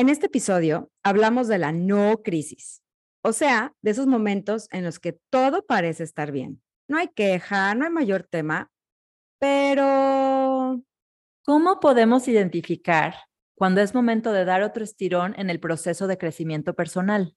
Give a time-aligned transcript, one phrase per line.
[0.00, 2.82] En este episodio hablamos de la no crisis,
[3.22, 6.62] o sea, de esos momentos en los que todo parece estar bien.
[6.88, 8.70] No hay queja, no hay mayor tema,
[9.38, 10.82] pero
[11.44, 13.14] ¿cómo podemos identificar
[13.54, 17.36] cuando es momento de dar otro estirón en el proceso de crecimiento personal?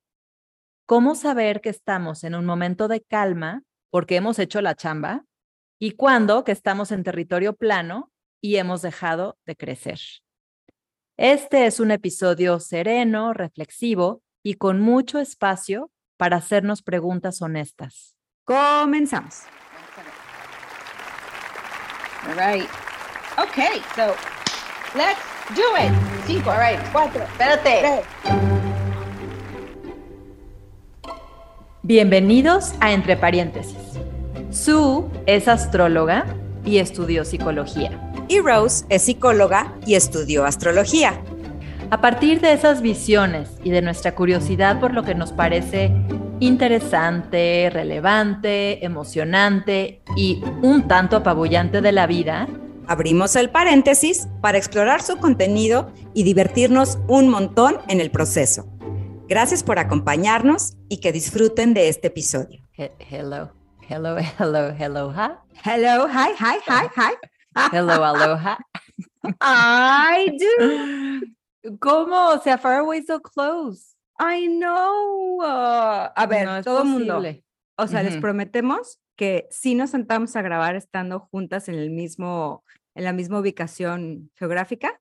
[0.86, 5.26] ¿Cómo saber que estamos en un momento de calma porque hemos hecho la chamba
[5.82, 8.10] y cuándo que estamos en territorio plano
[8.42, 10.00] y hemos dejado de crecer?
[11.18, 18.18] Este es un episodio sereno, reflexivo y con mucho espacio para hacernos preguntas honestas.
[18.46, 19.44] comenzamos.
[22.28, 22.68] All right.
[23.38, 24.16] Okay, so
[24.96, 25.20] let's
[25.56, 25.94] do it.
[26.26, 28.04] Cinco, all right, cuatro, espérate.
[31.84, 33.78] Bienvenidos a Entre Paréntesis.
[34.50, 36.26] Sue es astróloga
[36.66, 38.13] y estudió psicología.
[38.28, 41.22] Y Rose es psicóloga y estudió astrología.
[41.92, 45.92] A partir de esas visiones y de nuestra curiosidad por lo que nos parece
[46.40, 52.48] interesante, relevante, emocionante y un tanto apabullante de la vida,
[52.88, 58.68] abrimos el paréntesis para explorar su contenido y divertirnos un montón en el proceso.
[59.28, 62.62] Gracias por acompañarnos y que disfruten de este episodio.
[62.78, 63.52] hello,
[63.88, 65.32] hello, hello, hello, hi.
[65.64, 67.33] Hello, hi, hi, hi, hi.
[67.72, 68.58] Hello, aloha.
[69.42, 71.22] I do.
[71.80, 72.30] ¿Cómo?
[72.30, 73.96] O sea, far away so close.
[74.20, 75.38] I know.
[75.40, 77.22] Uh, a ver, todo el mundo.
[77.78, 82.64] O sea, les prometemos que si nos sentamos a grabar estando juntas en el mismo,
[82.96, 85.00] en la misma ubicación geográfica.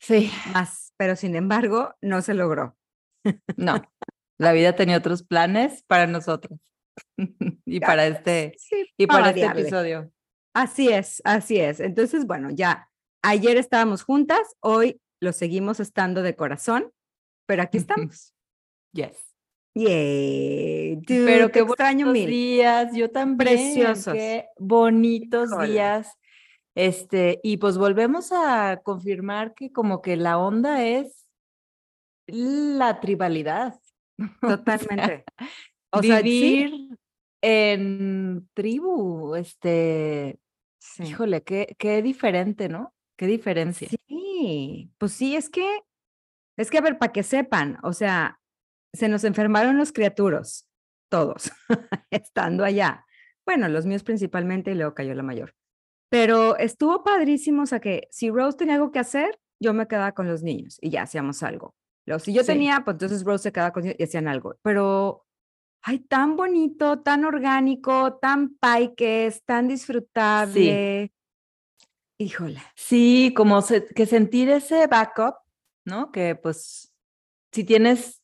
[0.00, 0.30] Sí.
[0.52, 2.76] Más, pero sin embargo, no se logró.
[3.56, 3.82] No,
[4.38, 6.60] la vida tenía otros planes para nosotros
[7.64, 8.56] y para este
[8.96, 10.10] y para este episodio.
[10.54, 11.80] Así es, así es.
[11.80, 12.88] Entonces, bueno, ya
[13.22, 16.92] ayer estábamos juntas, hoy lo seguimos estando de corazón,
[17.46, 18.32] pero aquí estamos.
[18.92, 19.34] Yes.
[19.74, 21.00] Yay.
[21.06, 22.28] pero qué extraño mil.
[22.28, 23.38] días, yo también.
[23.38, 24.14] Preciosos.
[24.14, 26.16] Qué bonitos días.
[26.76, 31.26] Este, y pues volvemos a confirmar que como que la onda es
[32.26, 33.80] la tribalidad.
[34.40, 35.24] Totalmente.
[35.90, 36.96] O sea, vivir
[37.42, 40.38] en tribu, este,
[40.98, 42.94] híjole, qué, qué diferente, ¿no?
[43.16, 43.88] Qué diferencia.
[44.08, 45.80] Sí, pues sí, es que,
[46.56, 48.40] es que a ver, para que sepan, o sea,
[48.92, 50.68] se nos enfermaron los criaturos,
[51.08, 51.52] todos,
[52.10, 53.04] estando allá.
[53.46, 55.54] Bueno, los míos principalmente y luego cayó la mayor.
[56.10, 60.12] Pero estuvo padrísimo, o sea que si Rose tenía algo que hacer, yo me quedaba
[60.12, 61.74] con los niños y ya hacíamos algo
[62.18, 64.56] si yo tenía, pues entonces Rose se quedaba con y hacían algo.
[64.62, 65.23] Pero,
[65.84, 68.56] ay, tan bonito, tan orgánico, tan
[68.98, 71.12] es tan disfrutable.
[72.18, 72.60] Híjole.
[72.74, 73.62] Sí, como
[73.94, 75.34] que sentir ese backup,
[75.84, 76.10] ¿no?
[76.10, 76.92] Que pues,
[77.52, 78.22] si tienes,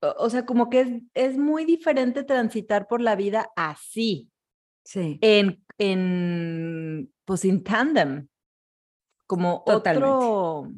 [0.00, 4.30] o, sea, como que es, es, muy diferente transitar por la vida así.
[4.84, 5.18] Sí.
[5.20, 8.28] En, en pues, en tandem.
[9.26, 10.72] Como otro.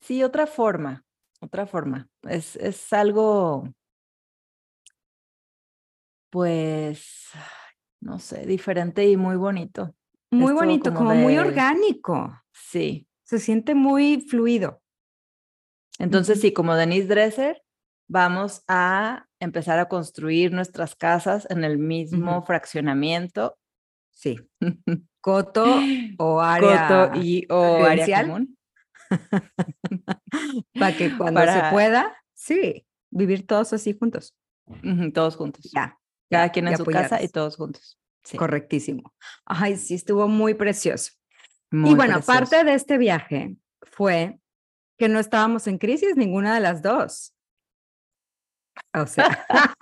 [0.00, 1.04] Sí, otra forma
[1.40, 2.08] otra forma.
[2.22, 3.68] Es, es algo,
[6.30, 7.30] pues,
[8.00, 9.94] no sé, diferente y muy bonito.
[10.30, 12.42] Muy bonito, como, muy orgánico.
[12.52, 13.06] Sí.
[13.22, 14.82] Se siente muy fluido.
[15.98, 17.62] Entonces, sí, como Denise Dresser,
[18.08, 23.58] vamos a empezar a construir nuestras casas en el mismo fraccionamiento.
[24.10, 24.38] Sí.
[25.20, 25.66] Coto
[26.18, 26.88] o área.
[26.88, 28.56] Coto y o área común.
[30.78, 34.34] Para que cuando se pueda, sí, vivir todos así juntos.
[35.14, 35.70] todos juntos.
[35.72, 35.98] Ya.
[36.30, 37.98] Cada quien en su casa y todos juntos.
[38.36, 39.14] Correctísimo.
[39.46, 41.12] Ay, sí, estuvo muy precioso.
[41.70, 44.38] y bueno, parte de este viaje fue
[44.98, 47.34] que no estábamos en crisis ninguna de las dos.
[48.94, 49.46] O sea.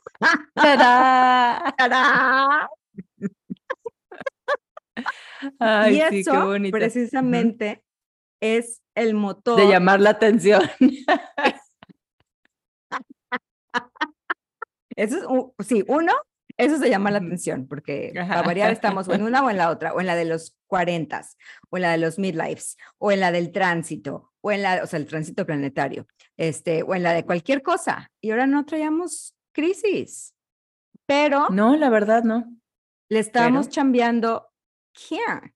[5.59, 7.85] Ay, y eso, precisamente,
[8.41, 9.59] es el motor.
[9.61, 10.63] De llamar la atención.
[14.97, 16.13] Eso es, sí, uno,
[16.59, 19.93] eso se llama la atención, porque a variar estamos en una o en la otra,
[19.93, 21.37] o en la de los cuarentas,
[21.71, 24.87] o en la de los midlives, o en la del tránsito, o en la, o
[24.87, 26.07] sea, el tránsito planetario,
[26.37, 28.11] este, o en la de cualquier cosa.
[28.21, 30.35] Y ahora no traíamos crisis,
[31.07, 31.49] pero...
[31.51, 32.51] No, la verdad no.
[33.09, 34.49] Le estamos chambeando
[34.95, 35.55] here.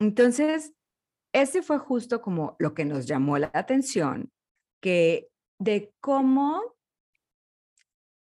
[0.00, 0.74] Entonces,
[1.32, 4.30] ese fue justo como lo que nos llamó la atención,
[4.80, 6.73] que de cómo,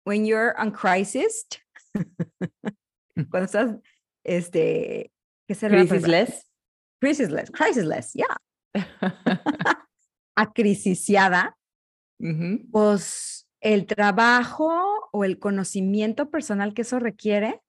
[0.04, 1.46] when you're on crisis,
[3.30, 3.76] cuando estás,
[4.24, 5.12] este,
[5.46, 5.76] ¿qué será?
[5.76, 6.46] Crisisless.
[7.00, 8.36] Crisisless, crisisless, yeah.
[10.34, 11.56] toda crisiciada,
[12.18, 12.60] Ujú.
[12.70, 17.60] pues el trabajo o el conocimiento personal que eso requiere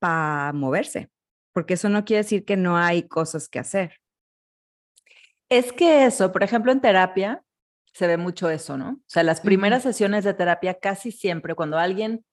[0.00, 1.10] para moverse,
[1.52, 4.00] porque eso no quiere decir que no hay cosas que hacer.
[5.48, 7.44] Es que eso, por ejemplo, en terapia
[7.96, 8.90] se ve mucho eso, ¿no?
[8.90, 12.24] O sea, las primeras sesiones de terapia casi siempre cuando alguien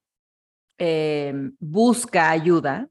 [0.78, 2.90] eh, busca ayuda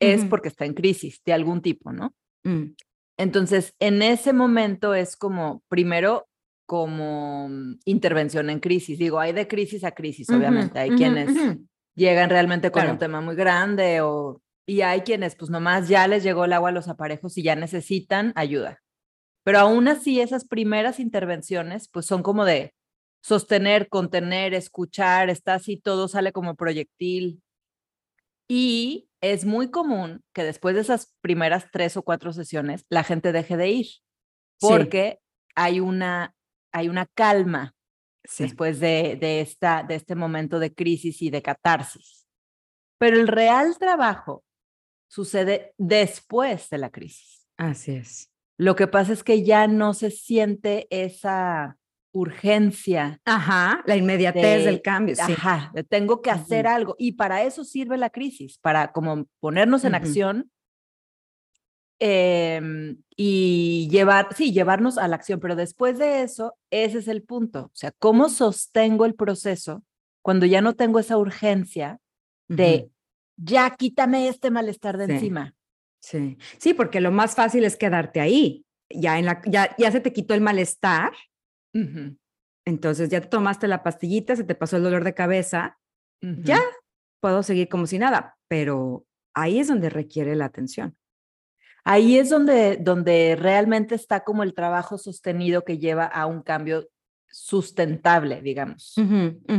[0.00, 2.12] es porque está en crisis de algún tipo, ¿no?
[2.44, 2.74] Mm,
[3.18, 6.26] Entonces, en ese momento es como, primero,
[6.66, 8.98] como mm, intervención en crisis.
[8.98, 10.78] Digo, hay de crisis a crisis, obviamente.
[10.78, 11.28] Hay quienes
[11.94, 12.92] llegan realmente con Claro.
[12.94, 16.70] un tema muy grande o, y hay quienes pues nomás ya les llegó el agua
[16.70, 18.81] a los aparejos y ya necesitan ayuda.
[19.44, 22.74] Pero aún así, esas primeras intervenciones pues son como de
[23.22, 27.42] sostener, contener, escuchar, está así, todo sale como proyectil.
[28.48, 33.32] Y es muy común que después de esas primeras tres o cuatro sesiones la gente
[33.32, 34.00] deje de ir Sí,
[34.60, 35.18] porque
[35.54, 36.34] hay una,
[36.72, 37.74] hay una calma
[38.24, 42.26] sí, después de, de, esta, de este momento de crisis y de catarsis.
[42.98, 44.44] Pero el real trabajo
[45.08, 47.48] sucede después de la crisis.
[47.56, 48.31] así es.
[48.58, 51.78] Lo que pasa es que ya no se siente esa
[52.12, 55.32] urgencia Ajá, la inmediatez del de, cambio, sí.
[55.32, 56.94] ajá, tengo que hacer algo.
[56.98, 60.50] Y para eso sirve la crisis, para como ponernos en acción
[61.98, 65.40] em, y llevar, sí, llevarnos a la acción.
[65.40, 67.66] Pero después de eso, ese es el punto.
[67.66, 69.82] O sea, ¿cómo sostengo el proceso
[70.20, 71.98] cuando ya no tengo esa urgencia
[72.48, 72.90] de
[73.36, 75.54] ya quítame este malestar de Sí, encima?
[76.02, 76.36] Sí.
[76.58, 78.66] Sí, porque lo más fácil es quedarte ahí.
[78.90, 81.12] Ya, en la, ya, ya se te quitó el malestar,
[82.66, 85.78] entonces ya te tomaste la pastillita, se te pasó el dolor de cabeza,
[86.20, 86.60] ya
[87.20, 90.94] puedo seguir como si nada, pero ahí es donde requiere la atención.
[91.84, 96.88] Ahí es donde, donde realmente está como el trabajo sostenido que lleva a un cambio
[97.28, 98.94] sustentable, digamos.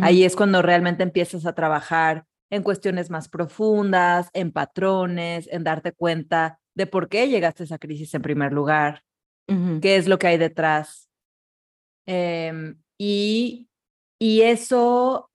[0.02, 5.92] Ahí es cuando realmente empiezas a trabajar en cuestiones más profundas, en patrones, en darte
[5.92, 9.02] cuenta de por qué llegaste a esa crisis en primer lugar,
[9.48, 9.80] ujú.
[9.82, 11.10] qué es lo que hay detrás.
[12.06, 13.70] Em, y,
[14.20, 15.32] y eso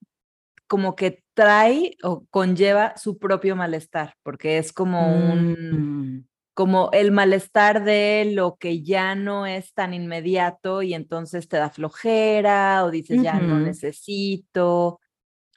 [0.67, 7.11] como que trae o conlleva su propio malestar, porque es como un, Mm, como el
[7.11, 12.91] malestar de lo que ya no es tan inmediato y entonces te da flojera o
[12.91, 15.01] dices ya no necesito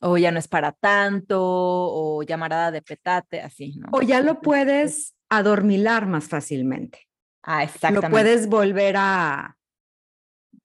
[0.03, 3.89] o ya no es para tanto o llamarada de petate, así, ¿no?
[3.93, 7.09] O ya lo puedes adormilar más fácilmente.
[7.43, 8.11] ah, Lo exactamente.
[8.11, 9.57] puedes volver a,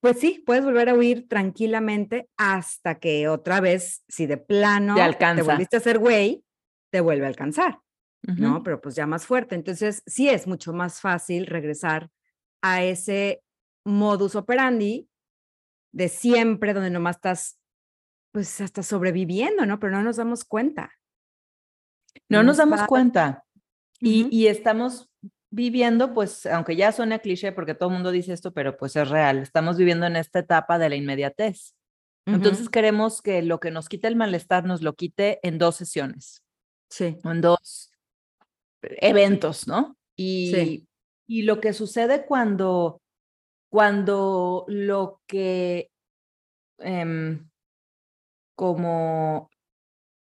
[0.01, 5.01] pues sí, puedes volver a huir tranquilamente hasta que otra vez, si de plano te
[5.01, 5.43] alcanza.
[5.43, 6.43] volviste a hacer güey,
[6.91, 7.79] te vuelve a alcanzar,
[8.23, 8.63] ¿no?
[8.63, 9.55] Pero pues ya más fuerte.
[9.55, 12.09] Entonces, sí es mucho más fácil regresar
[12.61, 13.41] a ese
[13.85, 15.07] modus operandi
[15.93, 17.56] de siempre, donde nomás estás,
[18.31, 19.79] pues hasta sobreviviendo, ¿no?
[19.79, 20.91] Pero no nos damos cuenta.
[22.29, 23.43] No nos damos va- cuenta.
[23.99, 25.09] Y, y estamos
[25.49, 29.09] viviendo, pues, aunque ya suene cliché porque todo el mundo dice esto, pero pues es
[29.09, 31.73] real, estamos viviendo en esta etapa de la inmediatez.
[32.25, 36.43] Entonces queremos que lo que nos quite el malestar nos lo quite en dos sesiones
[36.91, 37.17] Sí.
[37.23, 37.91] o en dos
[38.81, 39.97] eventos, ¿no?
[40.17, 40.87] Y, Sí.
[41.27, 43.01] y lo que sucede cuando,
[43.71, 45.89] cuando lo que,
[46.79, 47.49] em,
[48.57, 49.49] como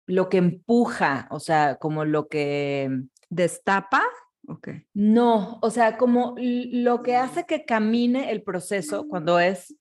[0.06, 4.04] lo que empuja, o sea, como lo que ¿Destapa?
[4.48, 4.70] Ok.
[4.94, 9.76] No, o sea, como lo que hace que camine el proceso cuando es,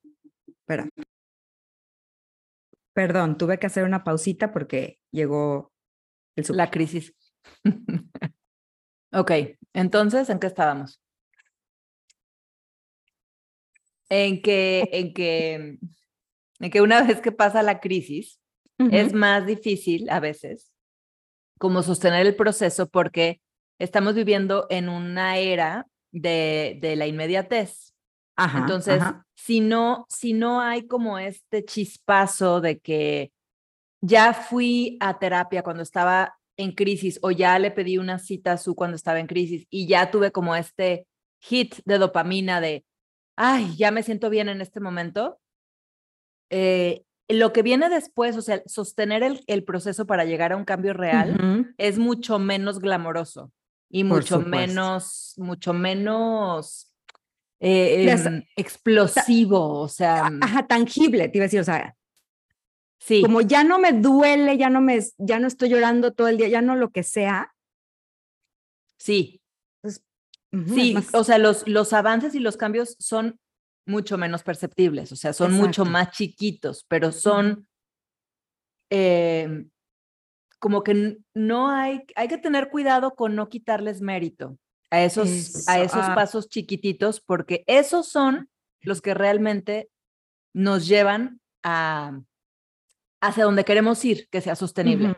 [0.47, 0.89] Espera.
[2.95, 5.73] Perdón, tuve que hacer una pausita porque llegó
[6.37, 6.57] el súper.
[6.57, 7.15] la crisis.
[9.13, 9.33] ok,
[9.75, 11.03] entonces, ¿en qué estábamos?
[14.09, 15.79] En que, en que,
[16.61, 18.41] en que una vez que pasa la crisis,
[18.79, 20.73] es más difícil a veces
[21.59, 23.41] como sostener el proceso porque
[23.79, 27.95] estamos viviendo en una era de, de la inmediatez.
[28.37, 29.27] Ajá, Entonces, ajá.
[29.35, 33.33] si no, si no hay como este chispazo de que
[34.01, 38.59] ya fui a terapia cuando estaba en crisis o ya le pedí una cita a
[38.59, 41.07] su cuando estaba en crisis y ya tuve como este
[41.41, 42.85] hit de dopamina de,
[43.37, 45.39] ay, ya me siento bien en este momento,
[46.51, 50.65] eh, lo que viene después, o sea, sostener el, el proceso para llegar a un
[50.65, 51.67] cambio real Ujú.
[51.79, 53.51] es mucho menos glamoroso
[53.91, 56.93] y mucho menos, mucho menos
[57.61, 61.97] eh, em, explosivo, o sea, mm, Ajá, tangible, te iba a decir, o sea,
[62.99, 66.37] sí, como ya no me duele, ya no me, ya no estoy llorando todo el
[66.37, 67.55] día, ya no lo que sea.
[68.99, 69.41] sí,
[70.67, 73.39] sí, más- o sea, los, los avances y los cambios son
[73.87, 77.69] mucho menos perceptibles, o sea, son mucho más chiquitos, pero son
[78.91, 79.67] eh,
[80.59, 84.59] como que no hay, hay que tener cuidado con no quitarles mérito
[84.91, 86.15] a esos, a Eso, esos ah.
[86.15, 88.49] pasos chiquititos, porque esos son
[88.81, 89.91] los que realmente
[90.55, 92.21] nos llevan a
[93.25, 95.15] hacia donde queremos ir, que sea sostenible.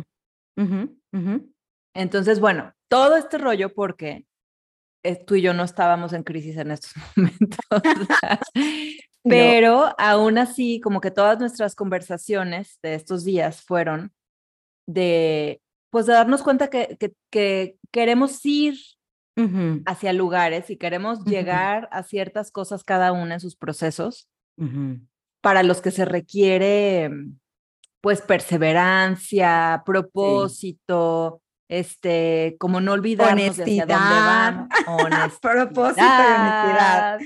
[1.95, 4.27] Entonces, bueno, todo este rollo porque
[5.15, 7.59] tú y yo no estábamos en crisis en estos momentos,
[9.23, 14.13] pero aún así, como que todas nuestras conversaciones de estos días fueron
[14.87, 15.61] de,
[15.91, 18.75] pues, de darnos cuenta que, que, que queremos ir
[19.37, 21.31] Ujú, hacia lugares y queremos Ujú.
[21.31, 25.01] llegar a ciertas cosas cada una en sus procesos ujú.
[25.43, 27.11] para los que se requiere,
[28.01, 34.69] pues, perseverancia, propósito, este, como no olvidarnos de hacia dónde Honestidad.
[34.87, 35.39] vamos.
[35.41, 37.15] Propósito y honestidad.
[37.17, 37.21] honestidad.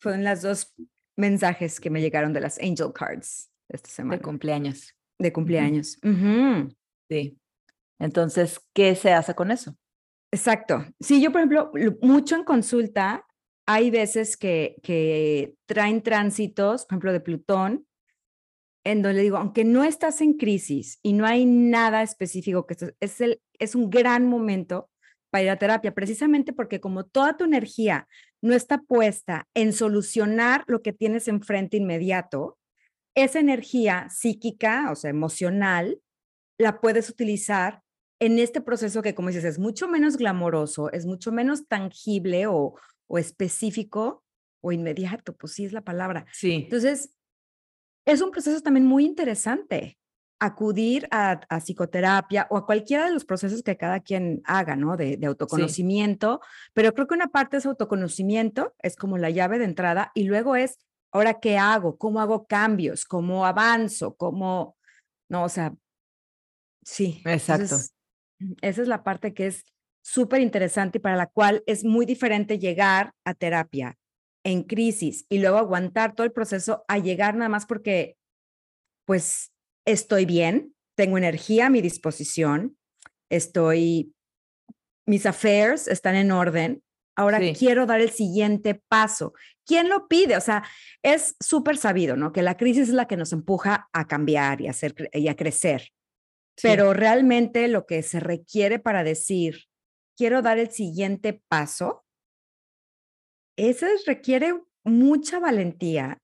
[0.00, 0.74] Fueron las dos
[1.16, 4.94] mensajes que me llegaron de las Angel Cards esta semana De cumpleaños.
[5.18, 5.98] de cumpleaños.
[6.04, 6.68] Ujú.
[7.10, 7.38] Sí.
[7.98, 9.74] Entonces, ¿qué se hace con eso?
[10.32, 10.84] Exacto.
[11.00, 13.24] Sí, yo, por ejemplo, lo- mucho en consulta,
[13.66, 17.86] hay veces que, que traen tránsitos, por ejemplo, de Plutón,
[18.84, 22.94] en donde digo, aunque no estás en crisis y no hay nada específico, que estés-
[23.00, 24.90] es, el, es un gran momento
[25.30, 28.08] para ir a terapia, precisamente porque como toda tu energía
[28.42, 32.58] no está puesta en solucionar lo que tienes enfrente inmediato,
[33.14, 36.00] esa energía psíquica, o sea, emocional,
[36.58, 37.82] la puedes utilizar
[38.20, 42.74] en este proceso que, como dices, es mucho menos glamoroso, es mucho menos tangible o,
[43.08, 44.22] o específico
[44.62, 46.26] o inmediato, pues sí es la palabra.
[46.32, 46.52] Sí.
[46.64, 47.14] Entonces,
[48.06, 49.98] es un proceso también muy interesante
[50.38, 54.96] acudir a, a psicoterapia o a cualquiera de los procesos que cada quien haga, ¿no?
[54.96, 56.40] De, de autoconocimiento,
[56.74, 60.56] pero creo que una parte es autoconocimiento, es como la llave de entrada, y luego
[60.56, 60.78] es,
[61.10, 61.96] ahora, ¿qué hago?
[61.96, 63.04] ¿Cómo hago cambios?
[63.04, 64.14] ¿Cómo avanzo?
[64.16, 64.76] ¿Cómo,
[65.28, 65.44] no?
[65.44, 65.74] O sea,
[66.82, 67.22] sí.
[67.24, 67.62] Exacto.
[67.64, 67.94] entonces,
[68.60, 69.64] esa es la parte que es
[70.02, 73.98] súper interesante y para la cual es muy diferente llegar a terapia
[74.44, 78.16] en crisis y luego aguantar todo el proceso a llegar nada más porque,
[79.04, 79.52] pues,
[79.86, 82.76] estoy bien, tengo energía a mi disposición,
[83.30, 84.14] estoy,
[85.06, 86.82] mis affairs están en orden.
[87.18, 87.54] Ahora Sí.
[87.58, 89.32] quiero dar el siguiente paso.
[89.64, 90.36] ¿Quién lo pide?
[90.36, 90.64] O sea,
[91.02, 92.32] es súper sabido, ¿no?
[92.32, 95.28] Que la crisis es la que nos empuja a cambiar y a, hacer, cre- y
[95.28, 95.92] a crecer.
[96.58, 96.68] Sí.
[96.68, 99.64] Pero realmente lo que se requiere para decir,
[100.16, 102.04] quiero dar el siguiente paso,
[103.56, 106.18] eso es- requiere mucha valentía.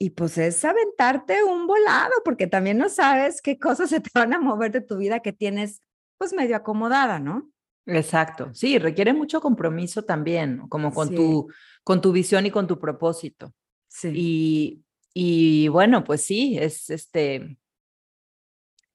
[0.00, 4.32] Y pues es aventarte un volado, porque también no sabes qué cosas se te van
[4.32, 5.82] a mover de tu vida que tienes
[6.18, 7.50] pues medio acomodada, ¿no?
[7.86, 8.50] Exacto.
[8.54, 11.16] Sí, requiere mucho compromiso también, como con Sí.
[11.16, 11.48] tu
[11.82, 13.54] con tu visión y con tu propósito.
[13.88, 14.12] Sí.
[14.14, 17.56] Y, y bueno, pues sí, es este.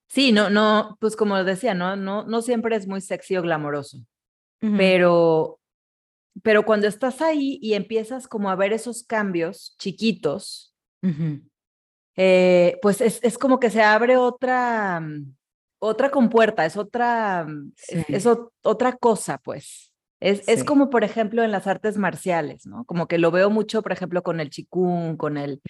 [0.07, 3.97] Sí, no, no, pues como decía, no, no, no siempre es muy sexy o glamoroso,
[4.77, 5.59] pero,
[6.43, 10.72] pero cuando estás ahí y empiezas como a ver esos cambios chiquitos,
[12.15, 15.35] eh, pues es, es como que se abre otra, mm,
[15.79, 17.71] otra compuerta, es otra, mm,
[18.09, 18.27] es,
[18.63, 19.91] otra cosa, pues.
[20.19, 22.85] Es, es como, por ejemplo, en las artes marciales, ¿no?
[22.85, 25.61] Como que lo veo mucho, por ejemplo, con el chikung, con el,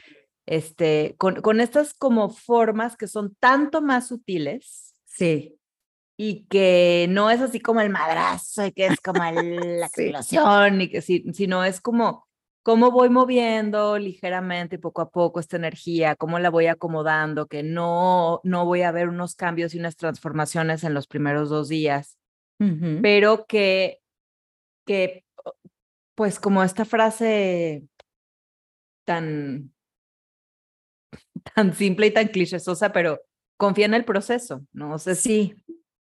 [0.45, 5.55] este, con, con estas como formas que son tanto más sutiles Sí.
[6.17, 10.01] y que no es así como el madrazo y que es como el- la Sí.
[10.03, 12.27] explosión y que sí, sino es como
[12.63, 18.39] cómo voy moviendo ligeramente poco a poco esta energía, cómo la voy acomodando, que no,
[18.43, 22.17] no voy a ver unos cambios y unas transformaciones en los primeros dos días,
[23.01, 23.99] pero que,
[24.85, 25.25] que
[26.15, 27.83] pues como esta frase
[29.05, 29.73] tan,
[31.55, 33.19] tan simple y tan clichésosa, pero
[33.57, 34.93] confía en el proceso, ¿no?
[34.93, 35.55] O sea, Sí.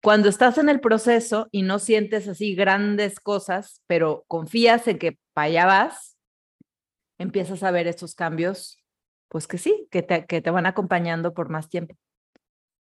[0.02, 5.18] cuando estás en el proceso y no sientes así grandes cosas, pero confías en que
[5.32, 6.11] para allá vas,
[7.22, 8.82] empiezas a ver estos cambios,
[9.28, 11.96] pues que sí, que te, que te van acompañando por más tiempo.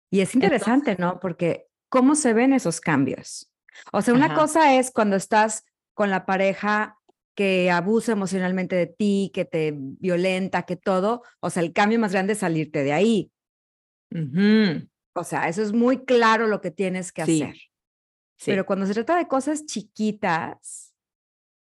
[0.10, 1.20] Y es interesante, ¿no?
[1.20, 3.52] Porque ¿cómo se ven esos cambios?
[3.94, 4.36] O sea, una Ajá.
[4.36, 6.98] cosa es cuando estás con la pareja
[7.36, 12.12] que abusa emocionalmente de ti, que te violenta, que todo, o sea, el cambio más
[12.12, 13.32] grande es salirte de ahí.
[14.12, 17.56] Ujú, O sea, eso es muy claro lo que tienes que Sí, hacer.
[18.38, 20.91] sí, Pero cuando se trata de cosas chiquitas,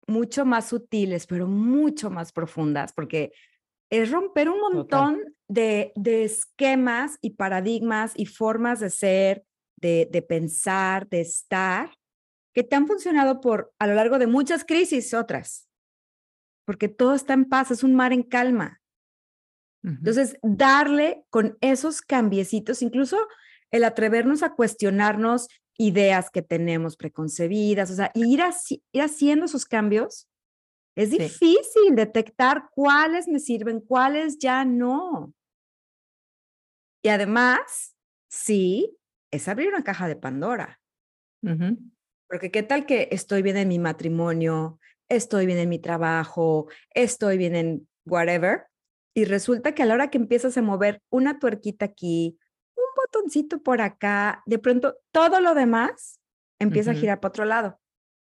[0.06, 3.32] mucho más sutiles, pero mucho más profundas, porque
[3.90, 9.44] es romper un montón de, de esquemas y paradigmas y formas de ser,
[9.76, 11.90] de, de pensar, de estar,
[12.54, 15.68] que te han funcionado por a lo largo de muchas crisis, otras.
[16.64, 18.80] porque todo está en paz, es un mar en calma.
[19.82, 23.18] Entonces, darle con esos cambiecitos, incluso
[23.70, 28.40] el atrevernos a cuestionarnos ideas que tenemos preconcebidas, o sea, ir,
[28.92, 30.28] ir haciendo esos cambios,
[30.96, 35.34] es difícil detectar cuáles me sirven, cuáles ya no.
[37.02, 37.96] Y además,
[38.28, 38.96] sí,
[39.32, 40.80] es abrir una caja de Pandora.
[42.28, 44.78] Porque qué tal que estoy bien en mi matrimonio,
[45.08, 48.66] estoy bien en mi trabajo, estoy bien en whatever,
[49.14, 52.38] y resulta que a la hora que empiezas a mover una tuerquita aquí,
[53.14, 56.20] botoncito por acá, de pronto todo lo demás
[56.58, 57.80] empieza a girar para otro lado.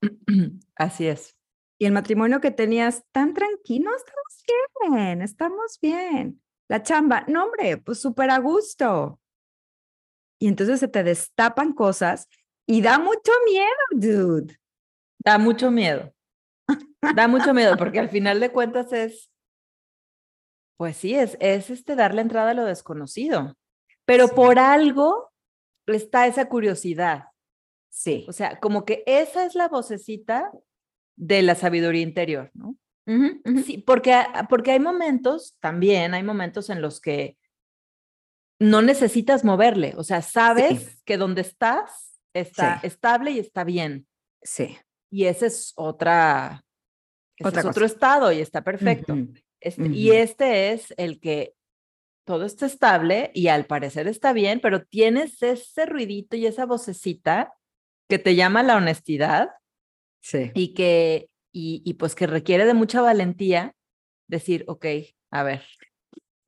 [0.77, 1.37] Así es.
[1.79, 4.45] Y el matrimonio que tenías tan tranquilo, estamos
[4.93, 6.43] bien, estamos bien.
[6.69, 9.21] La chamba, no hombre, pues súper a gusto.
[10.39, 12.29] Y entonces se te destapan cosas
[12.67, 14.59] y da mucho miedo, dude.
[15.19, 16.15] Da mucho miedo.
[17.15, 19.31] Da mucho miedo porque al final de cuentas es,
[20.77, 23.57] pues sí, es, es este darle entrada a lo desconocido.
[24.11, 25.31] Pero por algo
[25.87, 27.27] está esa curiosidad.
[27.91, 28.27] Sí.
[28.29, 30.51] O sea, como que esa es la vocecita
[31.17, 32.77] de la sabiduría interior, ¿no?
[33.65, 37.39] Sí, porque, porque hay momentos, también hay momentos en los que
[38.59, 44.09] no necesitas moverle, o sea, sabes que donde estás está estable y está bien.
[44.43, 44.77] Sí.
[45.09, 46.65] Y ese es otra,
[47.37, 49.17] es otro estado y está perfecto.
[49.61, 51.55] Este, y este es el que
[52.25, 57.53] todo está estable y al parecer está bien, pero tienes ese ruidito y esa vocecita
[58.09, 59.51] que te llama la honestidad.
[60.23, 60.51] Sí.
[60.55, 63.75] Y que, y, y pues que requiere de mucha valentía
[64.29, 64.87] decir, ok,
[65.31, 65.63] a ver,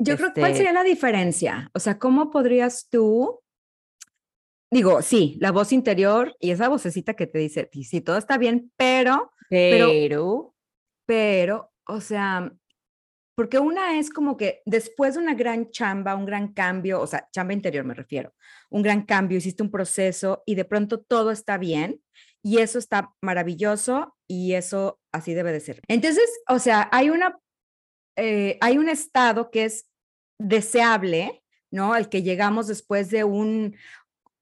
[0.04, 1.70] yo creo que cuál sería este la diferencia.
[1.74, 3.40] O sea, ¿cómo podrías tú?
[4.70, 8.72] Digo, sí, la voz interior y esa vocecita que te dice, sí, todo está bien,
[8.76, 10.54] pero, pero,
[11.06, 12.52] pero, o sea,
[13.34, 17.28] porque una es como que después de una gran chamba, un gran cambio, o sea,
[17.32, 18.34] chamba interior me refiero,
[18.70, 22.02] un gran cambio, hiciste un proceso y de pronto todo está bien
[22.42, 25.80] y eso está maravilloso y eso así debe de ser.
[25.88, 27.38] Entonces, o sea, hay una,
[28.16, 29.88] eh, hay un estado que es
[30.38, 31.94] deseable, ¿no?
[31.94, 33.76] Al que llegamos después de un,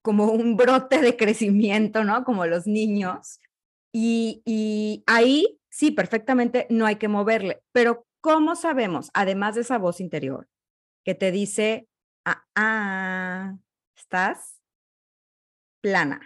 [0.03, 2.25] como un brote de crecimiento, ¿no?
[2.25, 3.41] Como los niños.
[3.93, 9.79] Y, y ahí sí, perfectamente no hay que moverle, pero ¿cómo sabemos, además de esa
[9.79, 10.49] voz interior,
[11.05, 11.89] que te dice,
[12.25, 13.57] ah, ah
[13.97, 14.61] estás
[15.81, 16.21] plana?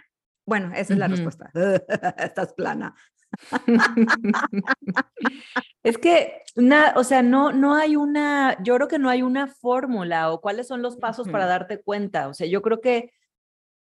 [0.45, 1.51] Bueno, esa es la respuesta.
[2.17, 2.95] estás plana.
[5.83, 6.41] es que,
[6.95, 10.67] o sea, no, no hay una, yo creo que no hay una fórmula o cuáles
[10.67, 12.27] son los pasos para darte cuenta.
[12.27, 13.11] O sea, yo creo que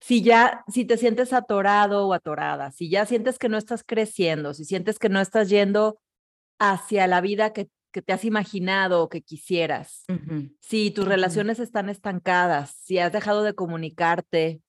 [0.00, 4.54] si ya, si te sientes atorado o atorada, si ya sientes que no estás creciendo,
[4.54, 5.98] si sientes que no estás yendo
[6.58, 10.04] hacia la vida que, que te has imaginado o que quisieras,
[10.60, 14.60] si tus relaciones están estancadas, si has dejado de comunicarte,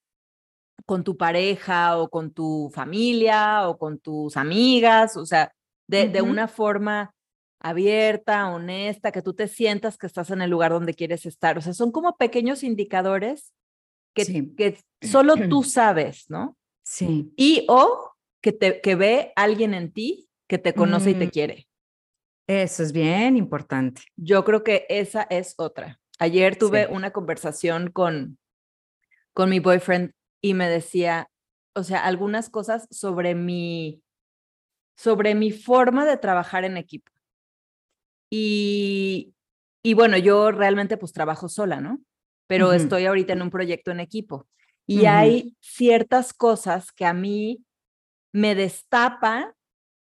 [0.86, 5.52] con tu pareja o con tu familia o con tus amigas, o sea,
[5.88, 7.16] de, de, una forma
[7.60, 11.58] abierta, honesta, que tú te sientas que estás en el lugar donde quieres estar.
[11.58, 13.54] O sea, son como pequeños indicadores
[14.14, 16.56] que, que solo tú sabes, ¿no?
[16.84, 17.34] Sí.
[17.36, 21.30] Y o que, te, que ve alguien en ti que te conoce y te mm.
[21.32, 21.68] quiere.
[22.48, 24.02] Eso es bien importante.
[24.16, 26.00] Yo creo que esa es otra.
[26.20, 28.38] Ayer tuve una conversación con,
[29.34, 31.30] con mi boyfriend y me decía,
[31.74, 34.02] o sea, algunas cosas sobre mi,
[34.96, 37.12] sobre mi forma de trabajar en equipo.
[38.30, 39.34] Y,
[39.84, 42.00] y bueno, yo realmente pues trabajo sola, ¿no?
[42.48, 44.48] Pero estoy ahorita en un proyecto en equipo.
[44.86, 47.66] Y hay ciertas cosas que a mí
[48.32, 49.52] me destapan,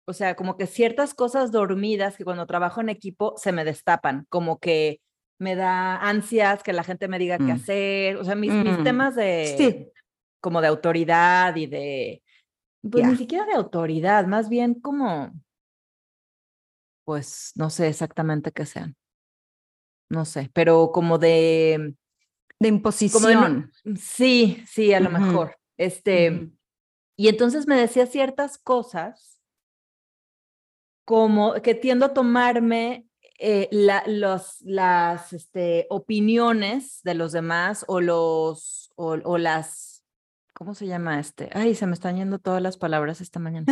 [0.06, 4.26] o sea, como que ciertas cosas dormidas que cuando trabajo en equipo se me destapan,
[4.28, 5.00] como que
[5.38, 7.50] me da ansias que la gente me diga qué mm.
[7.50, 8.84] hacer, o sea, mis, mis mm.
[8.84, 9.92] temas de, sí
[10.42, 12.22] como de autoridad y de,
[12.82, 15.32] pues ni siquiera de autoridad, más bien como,
[17.04, 18.96] pues no sé exactamente qué sean.
[20.10, 21.94] No sé, pero como de...
[22.58, 23.72] De imposición.
[23.96, 25.56] sí, sí, a lo mejor.
[25.78, 26.50] Este,
[27.16, 29.31] y entonces me decía ciertas cosas
[31.04, 33.06] como que tiendo a tomarme
[33.38, 39.92] eh, la, los, las este, opiniones de los demás o, los, o las
[40.62, 41.50] ¿cómo se llama este?
[41.54, 43.66] Ay, se me están yendo todas las palabras esta mañana.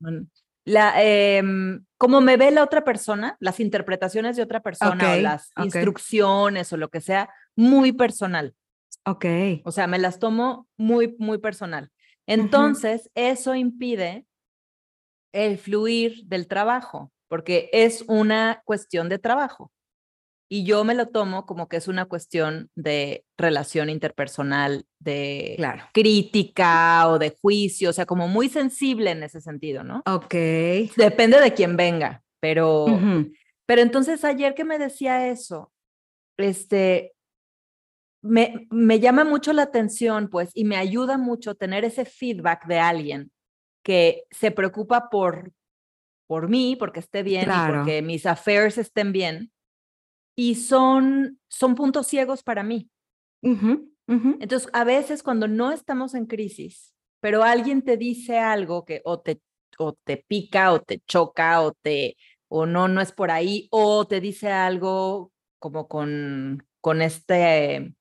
[0.64, 5.52] la, em, como me ve la otra persona, las interpretaciones de otra persona o las
[5.62, 8.54] instrucciones o lo que sea, muy personal.
[9.04, 9.24] Ok.
[9.64, 11.90] O sea, me las tomo muy, muy personal.
[12.26, 14.26] Entonces, eso impide
[15.32, 19.72] el fluir del trabajo, porque es una cuestión de trabajo.
[20.50, 25.84] Y yo me lo tomo como que es una cuestión de relación interpersonal, de Claro.
[25.94, 30.02] crítica o de juicio, o sea, como muy sensible en ese sentido, ¿no?
[30.04, 30.34] Ok.
[30.96, 32.84] Depende de quién venga, pero,
[33.64, 35.72] pero entonces ayer que me decía eso,
[36.36, 37.14] este,
[38.22, 42.78] me, me llama mucho la atención, pues, y me ayuda mucho tener ese feedback de
[42.78, 43.31] alguien
[43.82, 45.52] que se preocupa por,
[46.26, 49.52] por mí, porque esté bien y porque mis affairs estén bien.
[50.34, 52.88] Y son, son puntos ciegos para mí.
[54.06, 59.20] Entonces, a veces cuando no estamos en crisis, pero alguien te dice algo que o
[59.20, 59.40] te,
[59.78, 62.16] o te pica o te choca o te
[62.48, 67.94] o no no es por ahí o te dice algo como con con este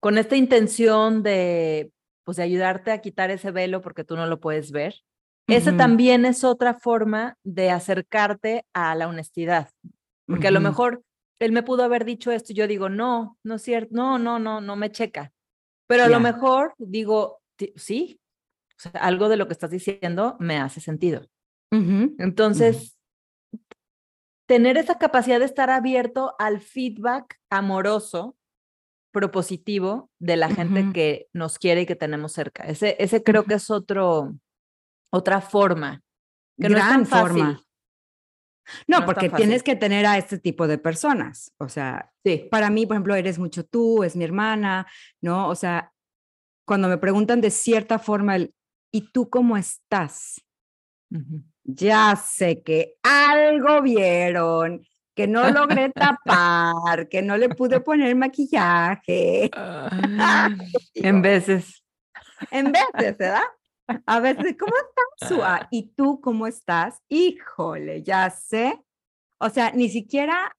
[0.00, 1.92] con esta intención de
[2.24, 4.94] pues de ayudarte a quitar ese velo porque tú no lo puedes ver.
[5.68, 5.76] Ujú.
[5.76, 9.70] también es otra forma de acercarte a la honestidad,
[10.26, 11.02] porque a lo mejor
[11.40, 14.38] él me pudo haber dicho esto y yo digo, no, no es cierto, no, no,
[14.38, 15.32] no, no me checa.
[15.88, 18.20] Pero a lo mejor digo, "Ti- sí,
[18.76, 21.26] o sea, algo de lo que estás diciendo me hace sentido.
[22.18, 22.96] Entonces,
[24.46, 28.36] tener esa capacidad de estar abierto al feedback amoroso,
[29.12, 32.64] propositivo de la gente que nos quiere y que tenemos cerca.
[32.64, 34.34] Ese, ese creo que es otro,
[35.12, 36.02] otra forma,
[36.58, 37.52] que no es tan Gran forma.
[37.52, 37.66] fácil.
[38.86, 41.52] No, porque tienes que tener a este tipo de personas.
[41.58, 42.46] O sea, Sí.
[42.50, 44.86] para mí, por ejemplo, eres mucho tú, es mi hermana,
[45.20, 45.48] ¿no?
[45.48, 45.92] O sea,
[46.64, 48.54] cuando me preguntan de cierta forma, el,
[48.92, 50.40] ¿y tú cómo estás?
[51.64, 54.82] Ya sé que algo vieron,
[55.14, 59.50] que no logré tapar, que no le pude poner maquillaje.
[60.94, 61.84] en Digo, veces.
[62.50, 63.42] En veces, ¿verdad?
[64.06, 65.28] A veces, ¿cómo estás?
[65.28, 65.68] Sua?
[65.70, 66.98] ¿Y tú cómo estás?
[67.08, 68.82] Híjole, ya sé.
[69.38, 70.56] O sea, ni siquiera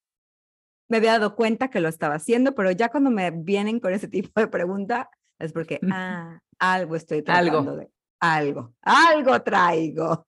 [0.90, 4.08] me había dado cuenta que lo estaba haciendo, pero ya cuando me vienen con ese
[4.08, 5.10] tipo de pregunta,
[5.40, 7.76] es porque, ah, algo estoy tratando Algo.
[7.76, 10.28] de, algo, algo traigo.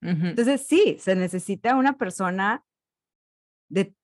[0.00, 2.62] Entonces, sí, se necesita una persona
[3.70, 3.94] de,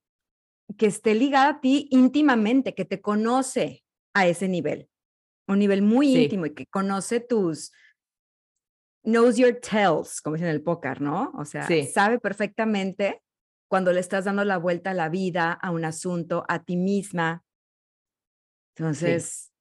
[0.76, 4.89] que esté ligada a ti íntimamente, que te conoce a ese nivel,
[5.52, 6.22] un nivel muy Sí.
[6.24, 7.72] íntimo y que conoce tus,
[9.04, 11.32] knows your tells, como dicen en el póker, ¿no?
[11.36, 11.86] O sea, Sí.
[11.86, 13.22] sabe perfectamente
[13.68, 17.44] cuando le estás dando la vuelta a la vida, a un asunto, a ti misma.
[18.76, 19.52] Entonces,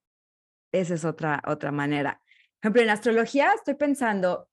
[0.72, 2.20] esa es otra, otra manera.
[2.60, 4.48] Por ejemplo, en astrología estoy pensando,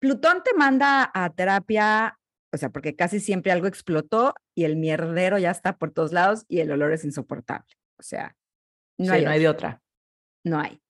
[0.00, 2.18] Plutón te manda a terapia,
[2.52, 6.44] o sea, porque casi siempre algo explotó y el mierdero ya está por todos lados
[6.48, 7.72] y el olor es insoportable.
[7.98, 8.36] O sea,
[8.98, 9.80] no Sí, hay no hay de otra.
[10.44, 10.80] No hay.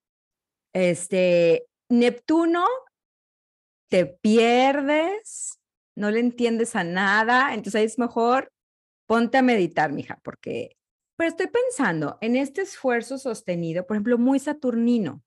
[0.74, 2.66] Este, Neptuno,
[3.90, 5.60] te pierdes,
[5.96, 8.50] no le entiendes a nada, entonces ahí es mejor
[9.12, 10.78] ponte a meditar, mija, porque,
[11.16, 15.22] pero estoy pensando en este esfuerzo sostenido, por ejemplo, muy saturnino,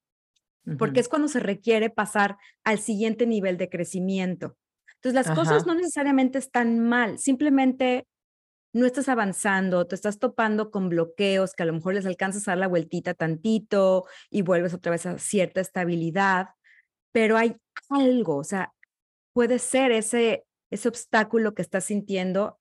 [0.80, 4.58] porque es cuando se requiere pasar al siguiente nivel de crecimiento.
[4.96, 8.08] Entonces, las cosas no necesariamente están mal, simplemente
[8.76, 12.52] no estás avanzando, te estás topando con bloqueos que a lo mejor les alcanzas a
[12.52, 16.50] dar la vueltita tantito y vuelves otra vez a cierta estabilidad,
[17.14, 17.56] pero hay
[17.90, 18.74] algo, o sea,
[19.32, 22.60] puede ser ese, ese obstáculo que estás sintiendo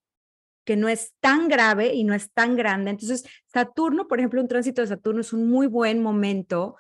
[0.65, 2.93] que no es tan grave y no es tan grande.
[2.93, 6.77] Entonces, Saturno, por ejemplo, un tránsito de Saturno es un muy buen momento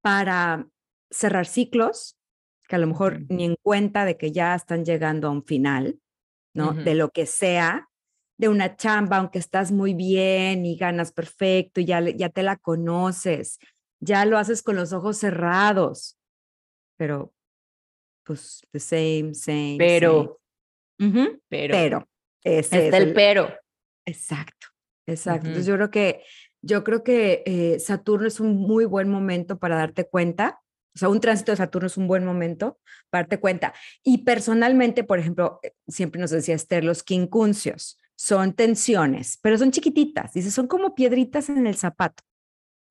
[0.00, 0.68] para
[1.10, 2.16] cerrar ciclos,
[2.68, 5.98] que a lo mejor ni en cuenta de que ya están llegando a un final,
[6.54, 6.72] ¿no?
[6.72, 7.88] De lo que sea,
[8.38, 12.56] de una chamba, aunque estás muy bien y ganas perfecto, y ya, ya te la
[12.56, 13.58] conoces,
[14.00, 16.18] ya lo haces con los ojos cerrados,
[16.98, 17.32] pero
[18.24, 20.40] pues the same, same, Pero,
[20.98, 21.40] same.
[21.48, 22.08] Pero, Pero,
[22.42, 23.48] ese es el el- pero.
[24.04, 24.68] Exacto,
[25.06, 25.46] exacto.
[25.48, 26.22] Entonces yo creo que,
[26.62, 30.60] yo creo que eh, Saturno es un muy buen momento para darte cuenta.
[30.94, 32.78] O sea, un tránsito de Saturno es un buen momento
[33.10, 33.74] para darte cuenta.
[34.02, 39.70] Y personalmente, por ejemplo, eh, siempre nos decía Esther, los quincunциos son tensiones, pero son
[39.70, 40.32] chiquititas.
[40.32, 42.24] Dice, son como piedritas en el zapato.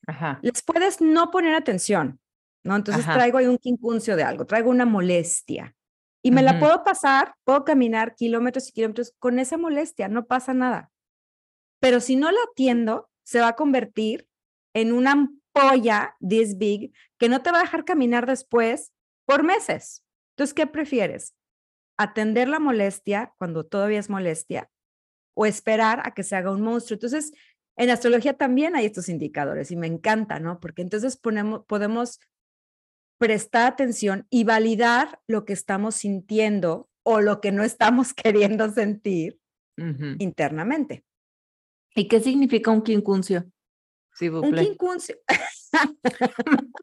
[0.08, 0.40] Ajá.
[0.44, 2.20] Les puedes no poner atención,
[2.64, 2.76] ¿no?
[2.76, 3.16] Entonces Ajá.
[3.16, 5.76] traigo ahí un quincuncio de algo, traigo una molestia.
[6.24, 10.56] Y me la puedo pasar, puedo caminar kilómetros y kilómetros con esa molestia, no pasa
[10.56, 10.92] nada.
[11.80, 14.28] Pero si no la atiendo, se va a convertir
[14.74, 18.92] en una ampolla this big que no te va a dejar caminar después
[19.26, 20.04] por meses.
[20.32, 21.36] Entonces, ¿qué prefieres?
[21.98, 24.70] ¿Atender la molestia cuando todavía es molestia
[25.36, 26.95] o esperar a que se haga un monstruo?
[26.95, 27.32] Entonces,
[27.78, 30.60] en astrología también hay estos indicadores y me encanta, ¿no?
[30.60, 32.19] Porque entonces ponemos, podemos
[33.19, 39.39] prestar atención y validar lo que estamos sintiendo o lo que no estamos queriendo sentir
[40.19, 41.04] internamente.
[41.95, 43.45] ¿Y qué significa un quincuncio?
[44.13, 45.17] Sí, Un quincuncio,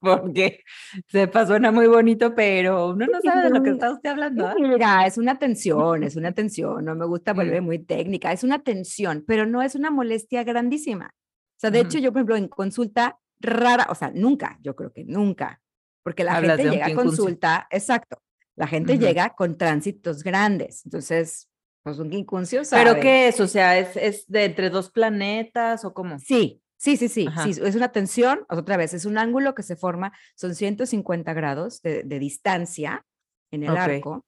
[0.00, 0.60] Porque
[1.08, 4.46] sepa, suena muy bonito, pero uno no sabe de lo que está usted hablando.
[4.46, 4.54] ¿ah?
[4.58, 7.36] mira, es una tensión, es una tensión, no me gusta Mm.
[7.36, 11.06] volver muy técnica, es una tensión, pero no es una molestia grandísima.
[11.14, 11.86] O sea, de Ujú.
[11.88, 15.60] hecho, yo, por ejemplo, en consulta rara, o sea, nunca, yo creo que nunca,
[16.04, 18.22] porque la Hablas gente llega a consulta, exacto,
[18.54, 19.02] la gente Ujú.
[19.02, 21.48] llega con tránsitos grandes, entonces,
[21.82, 23.40] pues un quincuncio, ¿Pero qué es?
[23.40, 26.18] O sea, ¿es, es de entre dos planetas o cómo?
[26.18, 27.44] Sí, sí, sí, sí, Ajá.
[27.44, 31.82] sí, es una tensión, otra vez, es un ángulo que se forma, son 150 grados
[31.82, 33.04] de, de distancia
[33.50, 34.24] en el arco,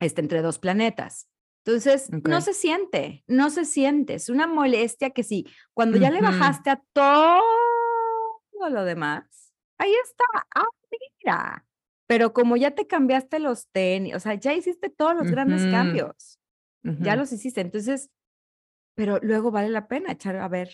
[0.00, 1.28] está entre dos planetas.
[1.66, 6.20] Entonces, no se siente, no se siente, es una molestia que sí, cuando ya le
[6.20, 7.40] bajaste a todo
[8.70, 11.66] lo demás, ahí está, ah, mira,
[12.06, 16.38] pero como ya te cambiaste los tenis, o sea, ya hiciste todos los grandes cambios,
[16.82, 18.10] ya los hiciste, entonces,
[18.94, 20.70] pero luego vale la pena echar a ver,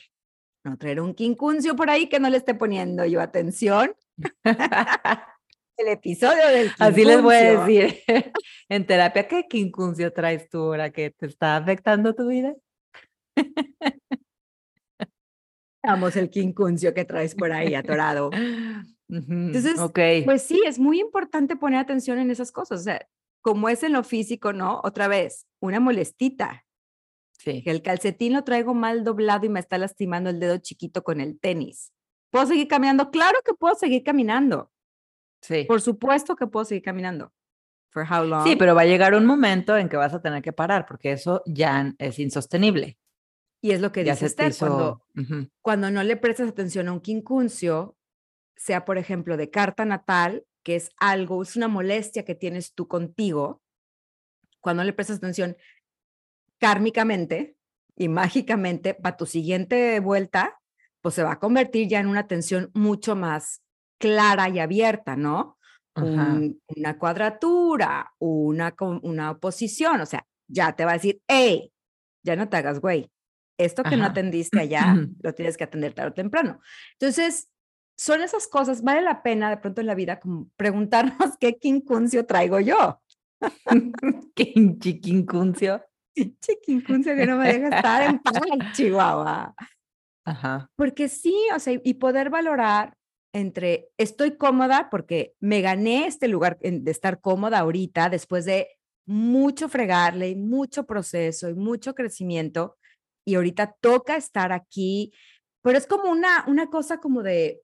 [0.64, 3.94] no traer un quincuncio por ahí que no le esté poniendo yo atención.
[5.76, 7.82] El episodio del Así les voy a quincuncio.
[7.82, 8.02] decir
[8.68, 12.54] en terapia, ¿qué quincuncio traes tú ahora que te está afectando tu vida?
[15.82, 18.30] Vamos el quincuncio que traes por ahí atorado.
[19.08, 19.80] Entonces.
[20.26, 22.80] Pues sí, es muy importante poner atención en esas cosas.
[22.80, 23.08] O sea,
[23.40, 24.82] como es en lo físico, ¿no?
[24.84, 26.66] Otra vez, una molestita.
[27.42, 27.62] Sí.
[27.62, 31.20] Que el calcetín lo traigo mal doblado y me está lastimando el dedo chiquito con
[31.20, 31.92] el tenis.
[32.30, 33.10] ¿Puedo seguir caminando?
[33.10, 34.70] Claro que puedo seguir caminando.
[35.40, 35.64] Sí.
[35.64, 37.32] Por supuesto que puedo seguir caminando.
[37.90, 38.44] For how long?
[38.44, 41.12] Sí, pero va a llegar un momento en que vas a tener que parar porque
[41.12, 42.98] eso ya es insostenible.
[43.62, 45.34] Y es lo que Ya dice Esther, cuando, hizo.
[45.34, 47.96] Ujú, cuando no le prestas atención a un quincuncio,
[48.56, 52.86] sea por ejemplo de carta natal, que es algo, es una molestia que tienes tú
[52.86, 53.62] contigo,
[54.60, 55.56] cuando le prestas atención
[56.60, 57.56] kármicamente
[57.96, 60.60] y mágicamente para tu siguiente vuelta,
[61.02, 63.62] pues se va a convertir ya en una tensión mucho más
[63.98, 65.58] clara y abierta, ¿no?
[65.96, 71.72] Un- una cuadratura, una, una oposición, o sea, ya te va a decir, hey,
[72.22, 73.10] ya no te hagas güey.
[73.58, 74.12] Esto que no Ajá.
[74.12, 76.60] atendiste allá, lo tienes que atender tarde o temprano.
[76.98, 77.50] Entonces,
[77.98, 82.24] son esas cosas, vale la pena de pronto en la vida como preguntarnos qué quincuncio
[82.24, 83.02] traigo yo.
[84.34, 85.82] Quinchi quincuncio.
[86.14, 88.34] Pinche quincuncio que no me deja estar en paz,
[88.72, 89.54] Chihuahua.
[90.24, 90.70] Ajá.
[90.76, 92.94] Porque sí, o sea, y poder valorar
[93.32, 98.68] entre estoy cómoda porque me gané este lugar de estar cómoda ahorita después de
[99.06, 102.76] mucho fregarle y mucho proceso y mucho crecimiento
[103.24, 105.12] y ahorita toca estar aquí,
[105.62, 107.62] pero es como una, una cosa como de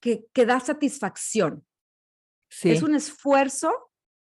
[0.00, 1.64] que, que da satisfacción.
[2.50, 2.70] Sí.
[2.70, 3.89] Es un esfuerzo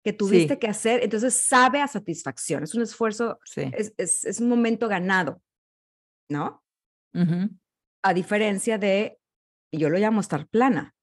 [0.03, 3.71] que tuviste que hacer, entonces sabe a satisfacción, es un esfuerzo, sí.
[3.75, 5.43] es, es, es un momento ganado,
[6.31, 6.65] ¿no?
[8.03, 9.19] A diferencia de,
[9.73, 10.95] yo lo llamo estar plana.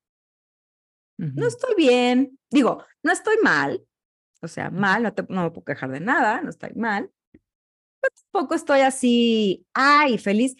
[1.20, 3.84] No estoy bien, digo, no estoy mal,
[4.42, 7.12] o sea, mal, no, te, no me puedo quejar de nada, no estoy mal,
[8.00, 10.56] pero tampoco estoy así, ay, feliz.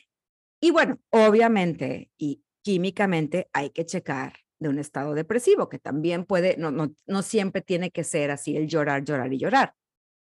[0.60, 6.58] Y bueno, obviamente y químicamente hay que checar de un estado depresivo, que también puede,
[6.58, 9.76] no, no, no siempre tiene que ser así el llorar, llorar y llorar.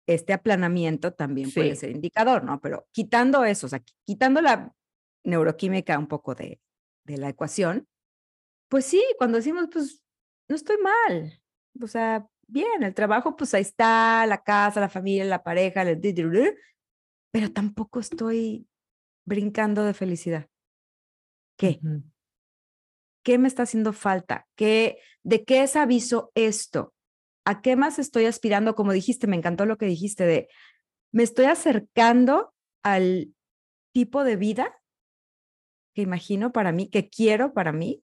[0.07, 2.61] Este aplanamiento también puede ser indicador, ¿no?
[2.61, 4.73] Pero quitando eso, o sea, qui- quitando la
[5.25, 6.61] neuroquímica un poco de,
[7.05, 7.87] de la ecuación,
[8.69, 10.01] pues sí, cuando decimos, pues
[10.49, 11.41] no estoy mal,
[11.81, 15.99] o sea, bien, el trabajo, pues ahí está, la casa, la familia, la pareja, el
[17.31, 18.67] pero tampoco estoy
[19.25, 20.47] brincando de felicidad.
[21.57, 21.79] ¿Qué?
[23.27, 24.47] ¿Qué me está haciendo falta?
[24.55, 26.93] ¿Qué, ¿De qué es aviso esto?
[27.43, 28.73] ¿A qué más estoy aspirando?
[28.73, 30.47] Como dijiste, me encantó lo que dijiste de,
[31.11, 33.35] me estoy acercando al
[33.93, 34.81] tipo de vida
[35.93, 38.01] que imagino para mí, que quiero para mí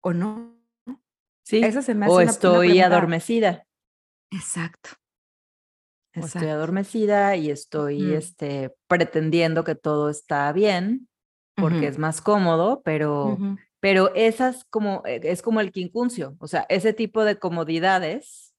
[0.00, 0.58] o no.
[1.42, 1.62] Sí.
[1.62, 3.66] Esa se me hace o una- estoy adormecida.
[4.30, 4.92] Exacto.
[6.16, 11.10] O estoy adormecida y estoy este, pretendiendo que todo está bien
[11.54, 13.38] porque es más cómodo, pero,
[13.80, 18.54] pero esas como, eh, es como el quincuncio, o sea, ese tipo de comodidades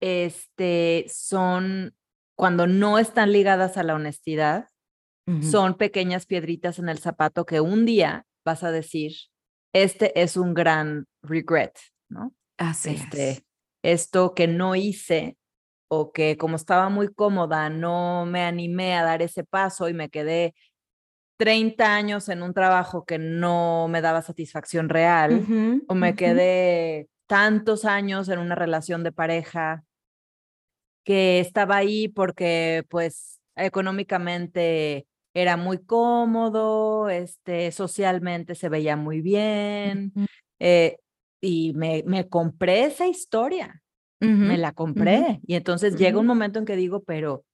[0.00, 1.94] este, son,
[2.36, 4.68] cuando no están ligadas a la honestidad,
[5.48, 9.12] son pequeñas piedritas en el zapato que un día vas a decir,
[9.72, 12.34] este es un gran regret, ¿no?
[12.58, 13.44] Así este, es.
[13.84, 15.36] esto que no hice
[15.88, 20.10] o que como estaba muy cómoda, no me animé a dar ese paso y me
[20.10, 20.54] quedé
[21.40, 27.86] 30 años en un trabajo que no me daba satisfacción real o me quedé tantos
[27.86, 29.82] años en una relación de pareja
[31.02, 40.12] que estaba ahí porque pues económicamente era muy cómodo, este, socialmente se veía muy bien
[40.58, 40.98] eh,
[41.40, 43.82] y me, me compré esa historia,
[44.20, 47.46] me la compré y entonces llega un momento en que digo, pero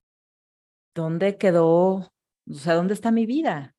[0.92, 2.10] ¿dónde quedó?
[2.50, 3.75] O sea, ¿dónde está mi vida?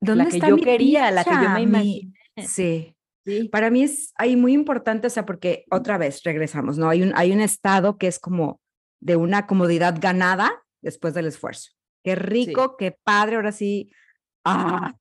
[0.00, 1.52] ¿Dónde La que está yo mi quería, la que yo dicha?
[1.54, 2.12] me Mi- imaginé.
[2.46, 2.96] Sí.
[3.26, 6.88] Sí, Para mí es ahí muy importante, o sea, porque otra vez regresamos, ¿no?
[6.88, 8.60] Hay un, hay un estado que es como
[8.98, 11.72] de una comodidad ganada después del esfuerzo.
[12.02, 13.92] Qué rico, qué padre, ahora sí,
[14.46, 14.94] ah,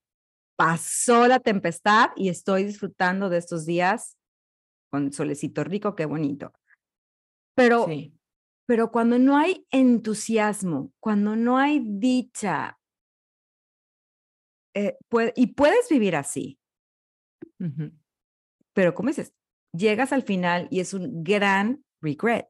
[0.58, 4.18] pasó la tempestad y estoy disfrutando de estos días
[4.92, 6.52] con solecito rico, qué bonito.
[7.56, 8.14] Pero, sí.
[8.66, 12.79] pero cuando no hay entusiasmo, cuando no hay dicha,
[14.80, 14.98] eh,
[15.36, 16.60] y puedes vivir así,
[18.74, 19.34] pero como dices,
[19.74, 22.48] llegas al final y es un gran regret.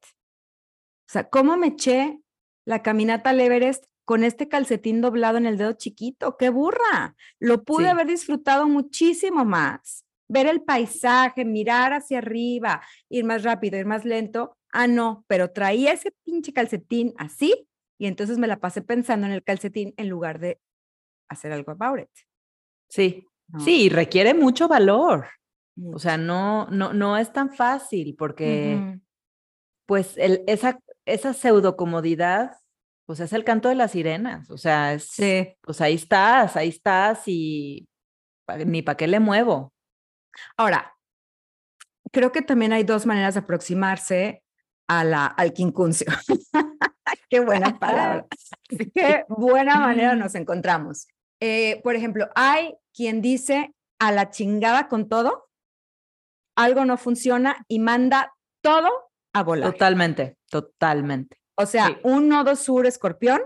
[1.07, 2.21] O sea, ¿cómo me eché
[2.65, 6.37] la caminata al Everest con este calcetín doblado en el dedo chiquito?
[6.37, 7.15] ¡Qué burra!
[7.39, 7.89] Lo pude Sí.
[7.91, 10.05] haber disfrutado muchísimo más.
[10.27, 14.55] Ver el paisaje, mirar hacia arriba, ir más rápido, ir más lento.
[14.71, 19.33] Ah, no, pero traía ese pinche calcetín así y entonces me la pasé pensando en
[19.33, 20.61] el calcetín en lugar de
[21.29, 22.09] hacer algo about it.
[22.89, 23.59] Sí, ¿no?
[23.59, 25.27] sí, y requiere mucho valor.
[25.93, 28.99] O sea, no, no, no es tan fácil porque,
[29.85, 32.57] pues, el, esa, esa pseudo comodidad,
[33.05, 34.49] pues es el canto de las sirenas.
[34.51, 35.55] O sea, es, Sí.
[35.61, 37.87] pues ahí estás, ahí estás y
[38.45, 39.73] pa- ni para qué le muevo.
[40.57, 40.93] Ahora,
[42.11, 44.43] creo que también hay dos maneras de aproximarse
[44.87, 46.07] a la, al quincuncio.
[47.29, 48.27] Qué buena palabra.
[48.93, 51.07] Qué buena manera nos encontramos.
[51.39, 55.49] Eh, por ejemplo, hay quien dice a la chingada con todo,
[56.55, 58.89] algo no funciona y manda todo
[59.33, 59.71] a volar.
[59.71, 61.39] Totalmente, totalmente.
[61.55, 61.97] O sea, sí.
[62.03, 63.41] un nodo sur escorpión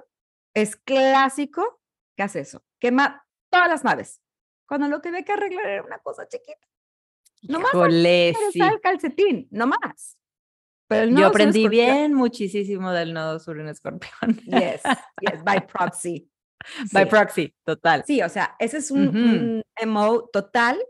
[0.54, 1.82] es clásico
[2.16, 4.22] que hace eso, quema todas las naves,
[4.68, 6.68] cuando lo que había que arreglar era una cosa chiquita.
[7.44, 10.18] No más el calcetín, no más.
[10.88, 14.40] Pero Yo aprendí bien muchísimo del nodo sur en escorpión.
[14.46, 14.82] Yes,
[15.20, 16.30] yes, by proxy.
[16.92, 17.10] By Sí.
[17.10, 18.04] proxy, total.
[18.06, 19.18] Sí, o sea, ese es un, Ujú.
[19.18, 20.84] un MO total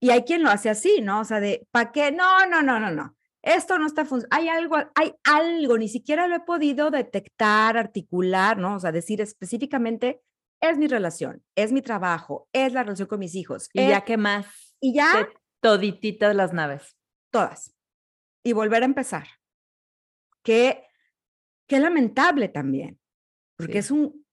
[0.00, 1.20] y hay quien lo hace así, ¿no?
[1.20, 2.12] O sea, de, ¿para qué?
[2.12, 3.16] No, no, no, no, no.
[3.42, 4.36] Esto no está funcionando.
[4.36, 8.74] Hay algo, hay algo, ni siquiera lo he podido detectar, articular, ¿no?
[8.76, 10.20] O sea, decir específicamente,
[10.60, 13.68] es mi relación, es mi trabajo, es la relación con mis hijos.
[13.72, 15.28] Y es- ya que más, y ya de
[15.62, 16.96] todititas las naves.
[17.30, 17.74] todas.
[18.44, 19.26] Y volver a empezar.
[20.42, 20.84] Qué,
[21.68, 22.98] qué lamentable también,
[23.56, 23.78] porque Sí.
[23.78, 24.26] es un,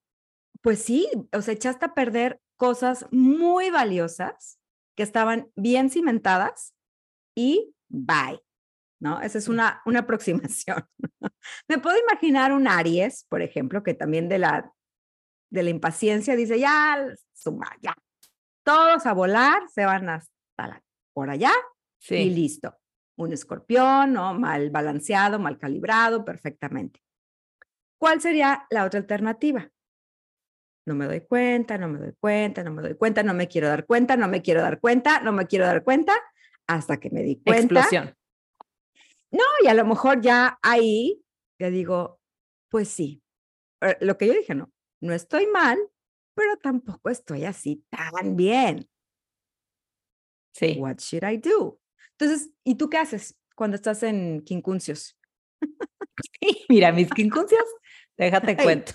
[0.66, 4.60] pues sí, o sea, echaste a perder cosas muy valiosas
[4.98, 6.74] que estaban bien cimentadas
[7.36, 8.42] y bye,
[9.00, 9.22] ¿no?
[9.22, 10.84] Esa es una, una aproximación.
[11.70, 14.74] Me puedo imaginar un Aries, por ejemplo, que también de la,
[15.52, 17.94] de la impaciencia dice, ya, suma, ya,
[18.64, 21.54] todos a volar, se van hasta la, por allá
[22.10, 22.76] y listo.
[23.18, 24.34] Un escorpión, ¿no?
[24.34, 27.04] Mal balanceado, mal calibrado, perfectamente.
[28.00, 29.72] ¿Cuál sería la otra alternativa?
[30.86, 33.68] No me doy cuenta, no me doy cuenta, no me doy cuenta, no me quiero
[33.68, 36.14] dar cuenta, no me quiero dar cuenta, no me quiero dar cuenta,
[36.68, 37.80] hasta que me di cuenta.
[37.80, 38.16] Explosión.
[39.32, 41.24] No, y a lo mejor ya ahí,
[41.60, 42.20] ya digo,
[42.70, 43.24] pues sí.
[43.82, 44.72] Eh, Lo que yo dije, no,
[45.02, 45.80] no estoy mal,
[46.36, 48.88] pero tampoco estoy así tan bien.
[50.54, 50.76] Sí.
[50.78, 51.80] What should I do?
[52.12, 55.18] Entonces, ¿y tú qué haces cuando estás en quincuncios?
[56.70, 57.66] Mira, mis quincunциos,
[58.18, 58.94] déjate cuento.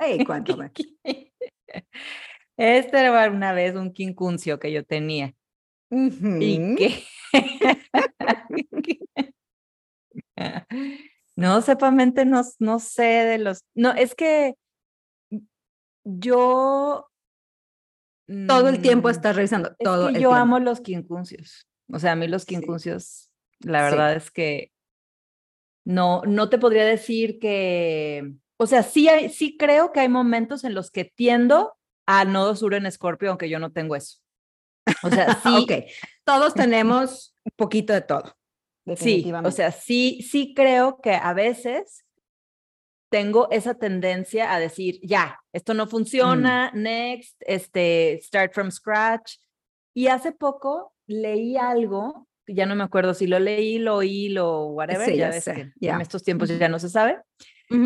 [0.00, 0.72] Hey, cuéntame.
[2.56, 5.34] Este era una vez un quincuncio que yo tenía.
[5.90, 7.04] Y que.
[11.36, 13.60] no, sepamente no, no sé de los.
[13.74, 14.54] No, es que
[16.04, 17.08] yo.
[18.46, 19.70] Todo el tiempo mm, estás revisando.
[19.70, 20.34] Es todo que yo tiempo.
[20.34, 21.66] amo los quincuncios.
[21.90, 22.48] O sea, a mí los Sí.
[22.56, 23.30] quincuncios,
[23.60, 23.90] la Sí.
[23.90, 24.72] verdad es que
[25.86, 30.64] no, no te podría decir que, o sea, sí, hay, sí creo que hay momentos
[30.64, 31.74] en los que tiendo
[32.06, 34.18] a nodo sur en Escorpio, aunque yo no tengo eso.
[35.02, 35.66] O sea, sí,
[36.24, 38.36] todos tenemos un poquito de todo.
[38.96, 42.04] sí, o sea, sí, sí creo que a veces
[43.10, 49.36] tengo esa tendencia a decir, ya, esto no funciona, next, este, start from scratch.
[49.94, 54.66] Y hace poco leí algo, ya no me acuerdo si lo leí, lo oí, lo
[54.68, 55.94] whatever, Sí, ya ya ves sé, que ya.
[55.94, 57.18] en estos tiempos ya no se sabe,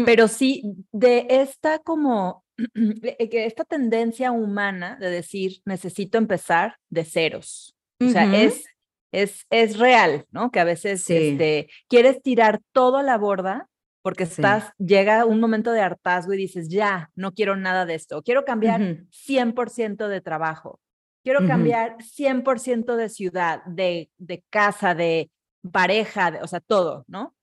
[0.04, 0.62] Pero sí
[0.92, 7.74] de esta como eh, que esta tendencia humana de decir necesito empezar de ceros.
[8.00, 8.64] O sea, es,
[9.12, 10.50] es, es real, ¿no?
[10.50, 11.16] Que a veces Sí.
[11.16, 13.68] este, quieres tirar todo a la borda
[14.02, 14.32] porque Sí.
[14.32, 18.22] estás, llega un momento de hartazgo y dices, ya, no quiero nada de esto.
[18.22, 19.06] Quiero cambiar Ujú.
[19.10, 20.80] 100% de trabajo.
[21.24, 25.30] Quiero cambiar 100% de ciudad, de, de casa, de
[25.70, 27.36] pareja, de- o sea, todo, ¿no?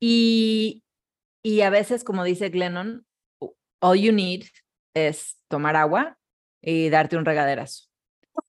[0.00, 0.82] Y,
[1.42, 3.06] y a veces, como dice Glennon,
[3.80, 4.44] all you need
[4.94, 6.18] es tomar agua
[6.62, 7.84] y darte un regaderazo.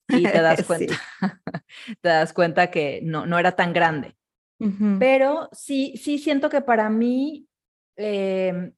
[0.09, 0.63] Y te das Sí.
[0.65, 1.01] cuenta,
[2.01, 4.15] te das cuenta que no, no era tan grande.
[4.99, 7.47] Pero sí, sí siento que para mí,
[7.95, 8.73] em,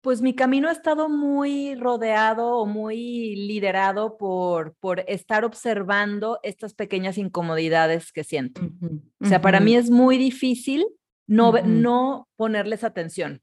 [0.00, 6.72] pues mi camino ha estado muy rodeado o muy liderado por, por estar observando estas
[6.72, 8.62] pequeñas incomodidades que siento.
[8.62, 10.86] Ujú, O sea, para mí es muy difícil
[11.26, 13.42] no, no ponerles atención.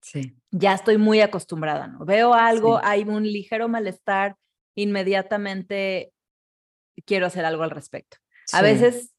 [0.00, 0.36] Sí.
[0.50, 2.04] Ya estoy muy acostumbrada, ¿no?
[2.04, 2.82] Veo algo, Sí.
[2.86, 4.36] hay un ligero malestar,
[4.76, 6.12] inmediatamente
[7.06, 8.18] quiero hacer algo al respecto.
[8.52, 9.14] A veces,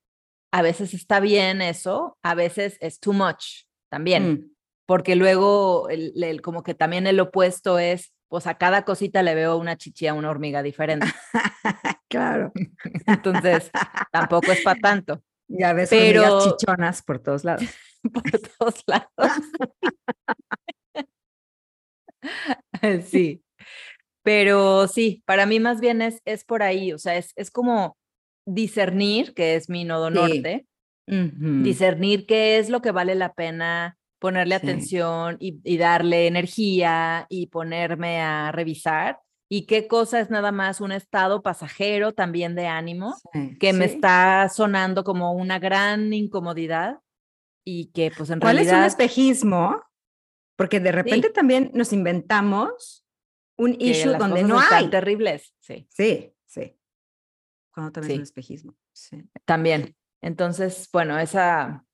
[0.52, 4.52] a veces está bien eso, a veces es too much también, Mm.
[4.86, 9.36] porque luego el, el- como que también el opuesto es, pues a cada cosita le
[9.36, 11.08] veo una chichi a una hormiga diferente.
[12.10, 12.52] claro.
[13.08, 13.72] Entonces,
[14.12, 17.64] tampoco es para tanto, Ya ves hormigas Pero- chichonas por todos lados.
[18.14, 18.24] por
[18.58, 19.32] todos lados.
[23.06, 23.44] sí,
[24.24, 27.98] pero sí, para mí más bien es, es por ahí, o sea, es, es como
[28.46, 30.16] discernir, que es mi nodo Sí.
[30.16, 30.66] norte,
[31.08, 34.66] discernir qué es lo que vale la pena ponerle Sí.
[34.66, 40.82] atención y, y darle energía y ponerme a revisar y qué cosa es nada más
[40.82, 46.98] un estado pasajero también de ánimo Sí, que me está sonando como una gran incomodidad
[47.66, 49.84] y que pues en ¿Cuál es un realidad espejismo?
[50.56, 53.06] Porque de repente también nos inventamos
[53.58, 54.90] un que issue donde no hay.
[54.90, 56.78] terribles, sí, Sí, sí.
[57.74, 58.20] Cuando también es Sí.
[58.20, 58.76] un espejismo.
[58.94, 59.24] Sí.
[59.44, 59.96] también.
[60.22, 61.86] Entonces, bueno, esa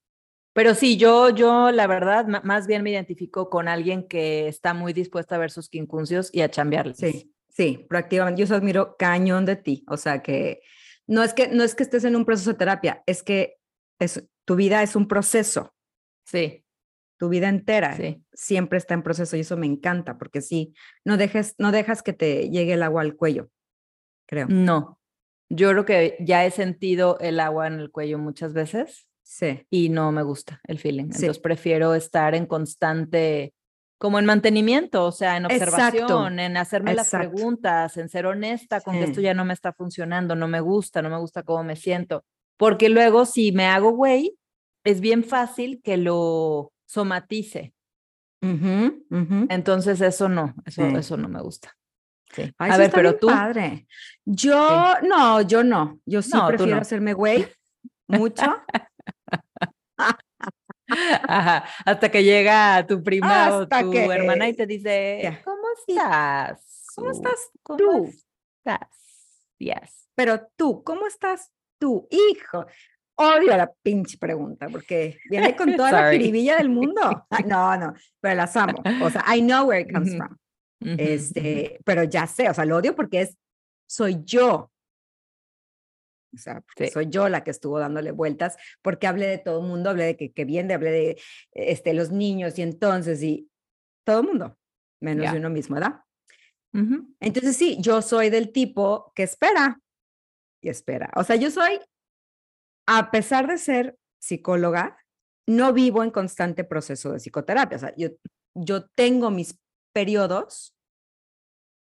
[0.53, 4.91] pero sí, yo, yo, la verdad, más bien me identifico con alguien que está muy
[4.91, 6.97] dispuesta a ver sus quincuncios y a chambearles.
[6.97, 8.39] Sí, sí, proactivamente.
[8.39, 9.85] Yo os admiro cañón de ti.
[9.87, 10.61] O sea que
[11.07, 13.60] no es que no es que estés en un proceso de terapia, es que
[14.05, 15.73] es, tu vida es un proceso,
[16.25, 16.65] Sí,
[17.17, 18.23] tu vida entera sí.
[18.33, 20.73] siempre está en proceso y eso me encanta porque sí,
[21.05, 23.49] no dejes, no dejas que te llegue el agua al cuello,
[24.27, 24.47] creo.
[24.49, 24.99] No,
[25.49, 29.87] yo creo que ya he sentido el agua en el cuello muchas veces Sí, y
[29.87, 31.05] no me gusta el feeling.
[31.11, 31.21] Sí.
[31.21, 33.53] Entonces prefiero estar en constante,
[33.97, 38.81] como en mantenimiento, o sea, en Exacto, observación, en hacerme las preguntas, en ser honesta
[38.81, 41.63] con que esto ya no me está funcionando, no me gusta, no me gusta cómo
[41.63, 42.25] me siento.
[42.61, 44.37] Porque luego si me hago güey,
[44.85, 47.73] es bien fácil que lo somatice.
[49.49, 50.95] Entonces eso no, eso, Sí.
[50.95, 51.75] eso no me gusta.
[52.31, 52.53] Sí.
[52.59, 53.87] Ay, A ver, pero tú, Padre.
[54.25, 55.99] Yo, no, yo no.
[56.05, 56.81] Yo sí No, prefiero no.
[56.83, 57.47] hacerme güey
[58.07, 58.43] mucho.
[60.87, 65.41] Ajá, hasta que llega tu prima o tu que- hermana y te dice.
[65.43, 66.85] ¿cómo estás?
[66.95, 68.05] ¿Cómo estás ¿Cómo tú?
[68.59, 68.87] estás?
[69.57, 70.07] Yes.
[70.13, 71.51] Pero tú, ¿cómo estás
[71.81, 72.07] tú?
[72.11, 72.65] Hijo,
[73.15, 77.01] odio la pinche pregunta porque viene con toda la jiribilla del mundo.
[77.29, 78.81] Ah, No, no, pero las amo.
[79.01, 80.17] O sea, I know where it comes Ujú.
[80.17, 80.37] from.
[80.83, 80.95] Ujú, ujú.
[81.01, 83.37] Este, pero ya sé, o sea, lo odio porque es,
[83.89, 84.71] soy yo.
[86.33, 86.87] O sea, Sí.
[86.87, 90.15] soy yo la que estuvo dándole vueltas, porque hablé de todo el mundo, hablé de
[90.17, 91.21] que, que bien, de hablé de
[91.51, 93.49] este, los niños y entonces, y
[94.05, 94.57] todo el mundo,
[95.01, 95.33] menos Ya.
[95.33, 96.01] de uno mismo, ¿verdad?
[96.73, 97.13] Ujú.
[97.19, 99.77] Entonces sí, yo soy del tipo que espera
[100.61, 101.11] y espera.
[101.15, 101.79] O sea, yo soy,
[102.87, 104.97] a pesar de ser psicóloga,
[105.47, 107.77] no vivo en constante proceso de psicoterapia.
[107.77, 108.09] O sea, yo,
[108.55, 109.59] yo tengo mis
[109.93, 110.75] periodos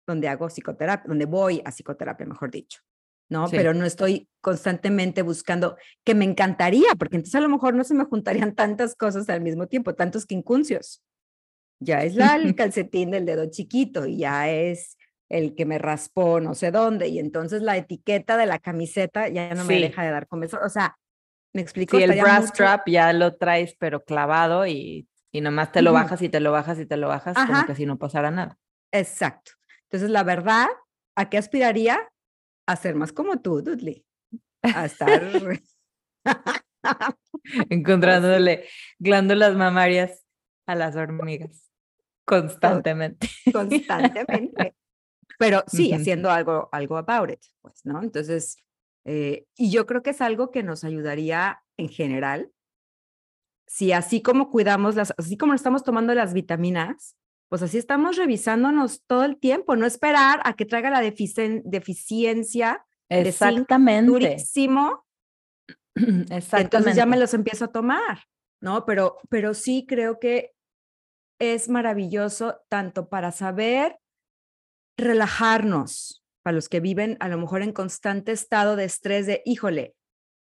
[0.06, 2.80] donde hago psicoterapia, donde voy a psicoterapia, mejor dicho.
[3.28, 3.46] ¿no?
[3.46, 3.56] Sí.
[3.56, 7.94] Pero no estoy constantemente buscando, que me encantaría, porque entonces a lo mejor no se
[7.94, 11.02] me juntarían tantas cosas al mismo tiempo, tantos quincunциos.
[11.78, 14.98] Ya es la, el calcetín del dedo chiquito y ya es
[15.30, 19.54] el que me raspó no sé dónde y entonces la etiqueta de la camiseta ya
[19.54, 20.60] no me deja de dar comezón.
[20.64, 20.96] O sea,
[21.54, 21.96] me explico.
[21.96, 25.82] Sí, el Estaría bra mucho- strap ya lo traes pero clavado y, y nomás te
[25.82, 28.30] lo bajas y te lo bajas y te lo bajas como que si no pasara
[28.30, 28.58] nada.
[28.92, 29.52] Exacto.
[29.84, 30.66] Entonces, la verdad,
[31.16, 32.08] ¿a qué aspiraría?
[32.66, 34.04] A ser más como tú, Dudley.
[34.62, 35.20] A estar...
[37.70, 38.64] Encontrándole
[38.98, 40.24] glándulas mamarias
[40.66, 41.70] a las hormigas
[42.24, 43.28] constantemente.
[43.52, 44.74] constantemente.
[45.40, 48.02] Pero sí, haciendo algo, algo about it, pues, ¿no?
[48.02, 48.58] Entonces,
[49.06, 52.52] eh, y yo creo que es algo que nos ayudaría en general.
[53.66, 57.16] Si así como cuidamos las, así como estamos tomando las vitaminas,
[57.48, 62.84] pues así estamos revisándonos todo el tiempo, no esperar a que traiga la deficien- deficiencia
[63.08, 64.10] de Exactamente.
[64.10, 65.06] durísimo,
[65.94, 66.60] Exactamente.
[66.60, 68.24] entonces ya me los empiezo a tomar,
[68.60, 68.84] ¿no?
[68.84, 70.52] Pero, pero sí creo que
[71.40, 73.98] es maravilloso tanto para saber
[75.00, 79.94] relajarnos, para los que viven a lo mejor en constante estado de estrés de, híjole,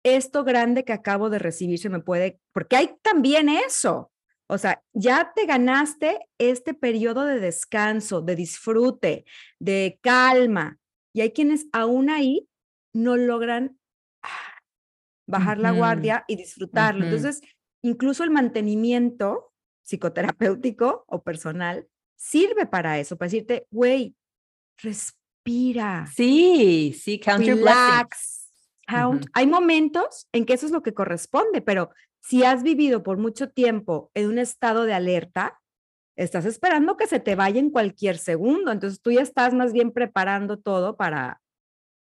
[0.05, 4.11] esto grande que acabo de recibir se me puede, porque hay también eso.
[4.47, 9.25] O sea, ya te ganaste este periodo de descanso, de disfrute,
[9.59, 10.79] de calma.
[11.15, 12.47] Y hay quienes aún ahí
[12.93, 13.79] no logran
[14.23, 14.61] ah,
[15.27, 17.07] bajar la guardia y disfrutarlo.
[17.07, 17.15] ujú.
[17.15, 17.41] Entonces,
[17.83, 19.53] incluso el mantenimiento
[19.83, 24.15] psicoterapéutico o personal sirve para eso, para decirte, güey,
[24.79, 27.67] respira, Sí, sí, count your blessings.
[27.67, 28.53] relax,
[28.87, 29.27] count.
[29.35, 33.51] Hay momentos en que eso es lo que corresponde, pero si has vivido por mucho
[33.51, 35.61] tiempo en un estado de alerta,
[36.17, 38.73] estás esperando que se te vaya en cualquier segundo.
[38.73, 41.43] Entonces tú ya estás más bien preparando todo para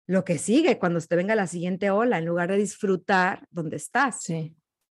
[0.08, 4.22] lo que sigue cuando te venga la siguiente ola, en lugar de disfrutar donde estás.
[4.24, 4.56] Sí.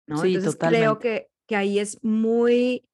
[0.07, 0.17] ¿no?
[0.17, 2.87] Sí, Entonces creo que, que ahí es muy,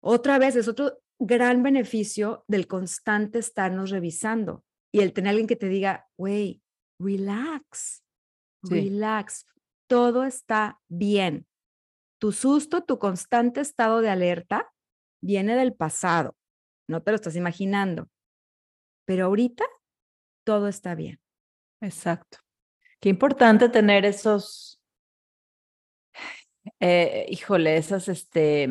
[0.00, 5.56] otra vez, es otro gran beneficio del constante estarnos revisando y el tener alguien que
[5.56, 6.62] te diga, güey,
[6.98, 8.02] relax,
[8.64, 8.74] Sí.
[8.74, 9.46] relax,
[9.86, 11.46] todo está bien.
[12.18, 14.70] Tu susto, tu constante estado de alerta
[15.22, 16.36] viene del pasado,
[16.88, 18.08] no te lo estás imaginando,
[19.06, 19.64] pero ahorita
[20.44, 21.20] todo está bien.
[21.80, 22.38] Exacto.
[23.00, 24.82] Qué importante tener esos,
[26.80, 28.68] eh, híjole, esas, este,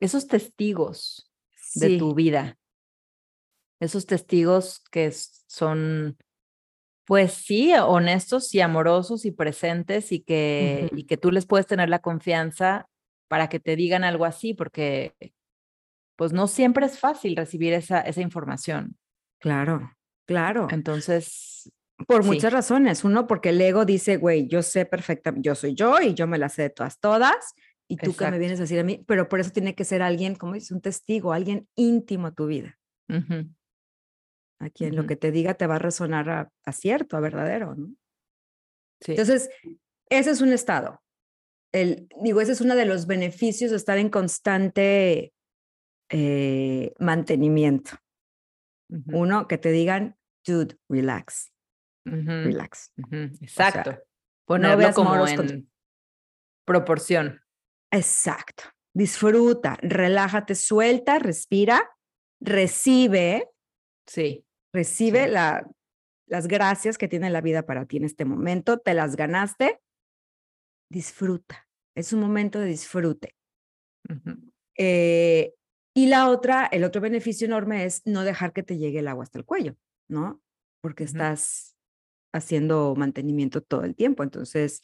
[0.00, 1.31] esos testigos
[1.74, 2.58] de tu vida.
[3.80, 6.16] Esos testigos que son,
[7.04, 11.88] pues sí, honestos y amorosos y presentes y que, y que tú les puedes tener
[11.88, 12.86] la confianza
[13.28, 15.14] para que te digan algo así, porque
[16.16, 18.96] pues no siempre es fácil recibir esa, esa información.
[19.40, 19.90] claro,
[20.26, 20.68] claro.
[20.70, 21.72] Entonces,
[22.06, 22.30] Por Sí.
[22.30, 23.04] muchas razones.
[23.04, 26.38] Uno, porque el ego dice, güey, yo sé perfectamente, yo soy yo y yo me
[26.38, 27.54] la sé de todas, todas.
[27.88, 28.38] Y tú que me Exacto.
[28.38, 30.80] vienes a decir a mí, pero por eso tiene que ser alguien, como dices, un
[30.80, 32.78] testigo, alguien íntimo a tu vida,
[34.60, 37.74] a quien lo que te diga te va a resonar a, a cierto, a verdadero,
[37.74, 37.94] ¿no?
[39.00, 39.12] sí.
[39.12, 39.50] Entonces,
[40.08, 41.02] ese es un estado.
[41.72, 45.32] El, digo, ese es uno de los beneficios de estar en constante
[46.10, 47.92] eh, mantenimiento.
[49.06, 50.16] Uno, que te digan,
[50.46, 51.50] dude, relax,
[52.04, 52.92] relax.
[52.98, 53.90] Ujú, Exacto.
[53.92, 53.98] no
[54.44, 55.70] Ponerlo veas como en
[56.66, 57.41] proporción.
[57.92, 58.64] Exacto.
[58.94, 61.88] Disfruta, relájate, suelta, respira,
[62.40, 63.48] recibe,
[64.06, 65.30] Sí, recibe Sí.
[65.30, 65.70] la,
[66.26, 69.80] las gracias que tiene la vida para ti en este momento, te las ganaste,
[70.90, 71.68] disfruta.
[71.94, 73.36] Es un momento de disfrute.
[74.76, 75.54] Eh,
[75.94, 79.24] y la otra, el otro beneficio enorme es no dejar que te llegue el agua
[79.24, 79.76] hasta el cuello,
[80.08, 80.42] ¿no?
[80.80, 81.76] Porque estás
[82.34, 84.22] haciendo mantenimiento todo el tiempo.
[84.22, 84.82] Entonces,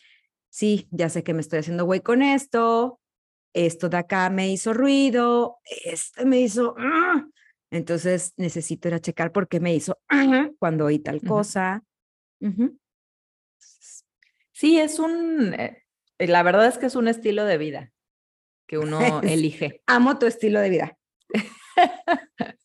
[0.51, 3.01] sí, ya sé que me estoy haciendo güey con esto,
[3.55, 6.75] esto de acá me hizo ruido, este me hizo...
[6.79, 7.27] "Ah",
[7.71, 11.83] Entonces, necesito ir a checar por qué me hizo "Ah", cuando oí tal cosa.
[14.53, 15.85] Sí, es un, eh,
[16.19, 17.93] la verdad es que es un estilo de vida
[18.69, 19.83] que uno elige.
[19.87, 20.99] Amo tu estilo de vida.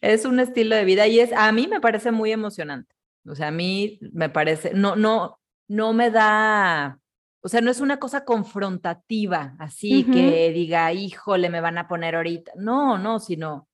[0.00, 2.94] Es un estilo de vida y es, a mí me parece muy emocionante.
[3.26, 5.38] O sea, a mí me parece, no, no,
[5.74, 7.00] no me da,
[7.40, 12.14] o sea, no es una cosa confrontativa, así que diga, híjole, me van a poner
[12.14, 12.52] ahorita.
[12.56, 13.68] No, no, sino,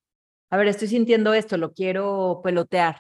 [0.49, 2.97] a ver, estoy sintiendo esto, lo quiero pelotear,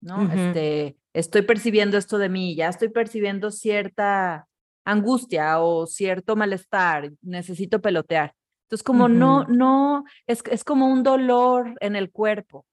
[0.00, 0.30] ¿no?
[0.32, 4.48] Este, estoy percibiendo esto de mí, ya estoy percibiendo cierta
[4.84, 8.34] angustia o cierto malestar, necesito pelotear.
[8.64, 12.66] Entonces, como no, no, es, es como un dolor en el cuerpo.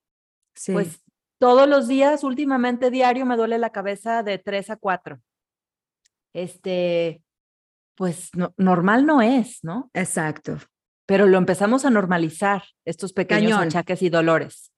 [0.54, 0.72] Sí.
[0.72, 1.02] Pues
[1.38, 5.20] todos los días, últimamente diario, me duele la cabeza de 3 a 4.
[6.36, 7.22] Este,
[7.96, 9.90] pues no, normal no es, ¿no?
[9.94, 10.58] Exacto.
[11.06, 13.68] Pero lo empezamos a normalizar, estos pequeños Cañón.
[13.68, 14.70] achaques y dolores.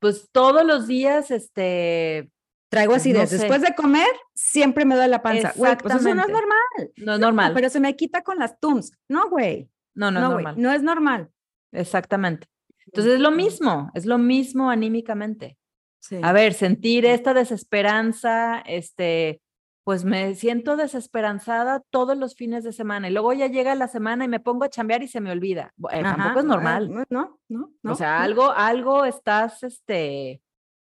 [0.00, 2.30] Pues todos los días, este,
[2.70, 3.20] Traigo Pues, no.
[3.20, 5.52] Después de comer, siempre me duele la panza.
[5.54, 6.58] Güey, pues eso no es normal.
[6.96, 7.52] no es No, normal.
[7.54, 8.92] pero se me quita con las Tums.
[9.08, 9.68] No, güey.
[9.94, 10.54] no, no, No, es normal.
[10.58, 11.30] No es normal.
[11.72, 12.46] Exactamente.
[12.86, 15.58] Entonces es lo mismo, es lo mismo anímicamente.
[16.00, 16.20] Sí.
[16.22, 19.40] A ver, sentir esta desesperanza, este,
[19.86, 24.24] pues me siento desesperanzada todos los fines de semana y luego ya llega la semana
[24.24, 25.72] y me pongo a chambear y se me olvida.
[25.92, 26.90] Eh, Ajá, tampoco es ah, normal.
[26.90, 27.72] No, no, no.
[27.84, 30.42] no, o sea, algo, algo estás, este,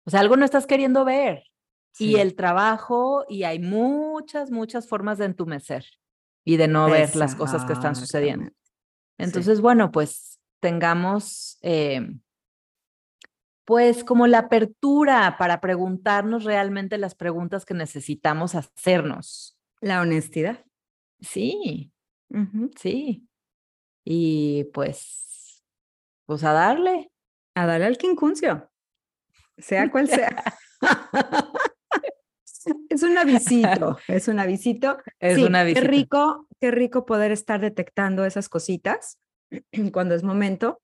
[0.06, 1.46] o sea, algo no estás queriendo ver.
[1.98, 5.86] Y el trabajo, y hay muchas, muchas formas de entumecer
[6.46, 8.46] y de no ver las cosas que están sucediendo.
[8.46, 9.18] Exactamente.
[9.18, 12.14] Entonces, bueno, pues tengamos, eh,
[13.66, 19.58] pues, como la apertura para preguntarnos realmente las preguntas que necesitamos hacernos.
[19.80, 20.66] La honestidad.
[21.22, 21.92] Sí,
[22.78, 23.28] sí.
[24.04, 25.64] Y pues,
[26.26, 27.10] pues a darle.
[27.56, 28.70] A darle al quincuncio,
[29.58, 30.44] sea cual sea.
[32.90, 34.98] es un avisito, es un avisito.
[35.20, 35.82] Es un avisito.
[35.82, 39.20] Qué rico, qué rico poder estar detectando esas cositas
[39.94, 40.82] cuando es momento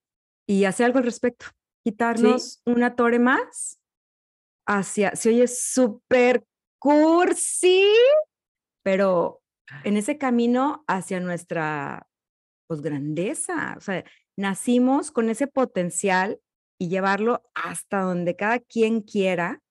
[0.48, 1.48] y hacer algo al respecto.
[1.84, 3.80] Quitarnos una torre más
[4.68, 6.46] hacia, se oye súper
[6.80, 7.84] cursi,
[8.84, 9.42] pero
[9.84, 12.08] en ese camino hacia nuestra
[12.68, 13.76] pues, grandeza.
[13.78, 14.04] O sea,
[14.38, 16.40] nacimos con ese potencial
[16.80, 19.62] y llevarlo hasta donde cada quien quiera.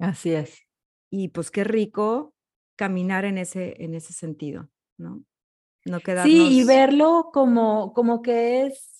[0.00, 0.62] Así es.
[1.10, 2.34] Y pues qué rico
[2.76, 5.24] caminar en ese, en ese sentido, ¿no?
[5.84, 6.32] No quedarnos...
[6.32, 8.97] Sí, y verlo como, como que es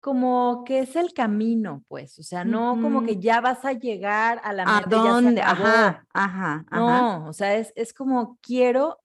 [0.00, 4.40] como que es el camino, pues, o sea, no como que ya vas a llegar
[4.44, 4.86] a la meta.
[4.86, 5.40] ¿A dónde?
[5.40, 6.78] Ajá, ajá, ajá.
[6.78, 9.00] No, o sea, es, es como quiero,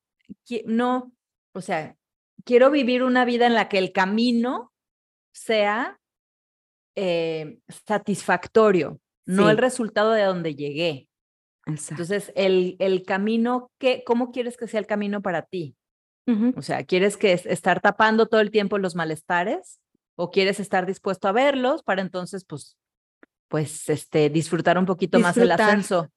[0.65, 1.11] no,
[1.53, 1.95] o sea,
[2.43, 4.71] quiero vivir una vida en la que el camino
[5.33, 5.99] sea
[6.95, 11.07] eh, satisfactorio, no el resultado de donde llegué.
[11.65, 15.75] Entonces, el, el camino, ¿qué, ¿cómo quieres que sea el camino para ti?
[16.55, 19.81] O sea, ¿quieres que estar tapando todo el tiempo los malestares?
[20.21, 22.77] ¿O quieres estar dispuesto a verlos para entonces, pues,
[23.47, 26.11] pues, este, disfrutar un poquito más el ascenso?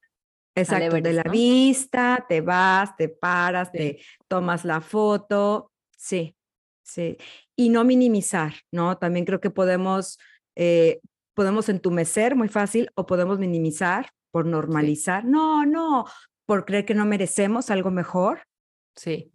[0.55, 6.37] Exacto, de la vista, te vas, te paras, te tomas la foto, sí,
[6.83, 7.17] sí.
[7.57, 8.99] Y no minimizar, ¿no?
[8.99, 10.19] También creo que podemos,
[10.55, 11.01] eh,
[11.33, 15.25] podemos entumecer muy fácil o podemos minimizar por normalizar.
[15.25, 16.05] No, no,
[16.45, 18.43] por creer que no merecemos algo mejor.
[18.97, 19.33] Sí.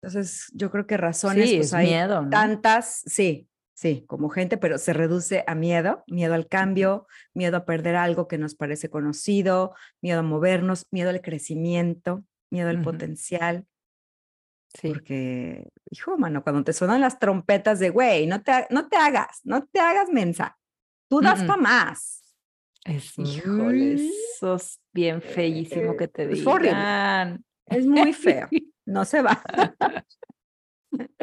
[0.00, 3.48] Entonces, yo creo que razones, sí, pues hay miedo, tantas, sí,
[3.82, 8.28] sí, como gente, pero se reduce a miedo, miedo al cambio, miedo a perder algo
[8.28, 13.66] que nos parece conocido, miedo a movernos, miedo al crecimiento, miedo al potencial.
[14.72, 14.88] Sí.
[14.88, 19.40] Porque, hijo, mano, cuando te suenan las trompetas de, güey, no te, no te hagas,
[19.42, 20.56] no te hagas mensa,
[21.08, 22.22] tú das para más.
[22.84, 27.44] Es, híjole, eso es bien feísimo que te digan.
[27.66, 28.48] Es muy feo,
[28.86, 29.42] no se va.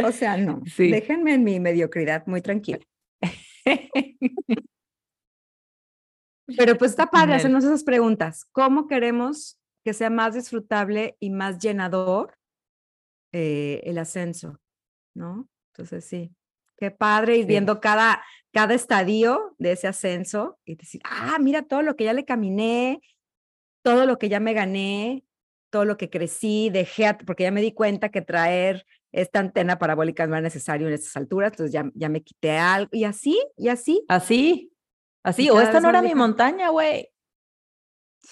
[0.03, 0.61] O sea, no.
[0.77, 2.79] Déjenme en mi mediocridad muy tranquila.
[6.57, 8.45] Pero pues está padre hacernos esas preguntas.
[8.51, 12.35] ¿Cómo queremos que sea más disfrutable y más llenador
[13.31, 14.59] eh, el ascenso?
[15.15, 15.47] ¿No?
[15.73, 16.33] Entonces sí,
[16.77, 21.83] qué padre ir viendo cada, cada estadio de ese ascenso y decir, ah, mira todo
[21.83, 23.01] lo que ya le caminé,
[23.83, 25.23] todo lo que ya me gané,
[25.69, 30.27] todo lo que crecí, dejé, porque ya me di cuenta que traer esta antena parabólica
[30.27, 33.69] no era necesario en estas alturas, entonces ya, ya me quité algo, y así, y
[33.69, 34.05] así.
[34.07, 34.71] Así,
[35.23, 37.09] así, o esta no era mi montaña, güey.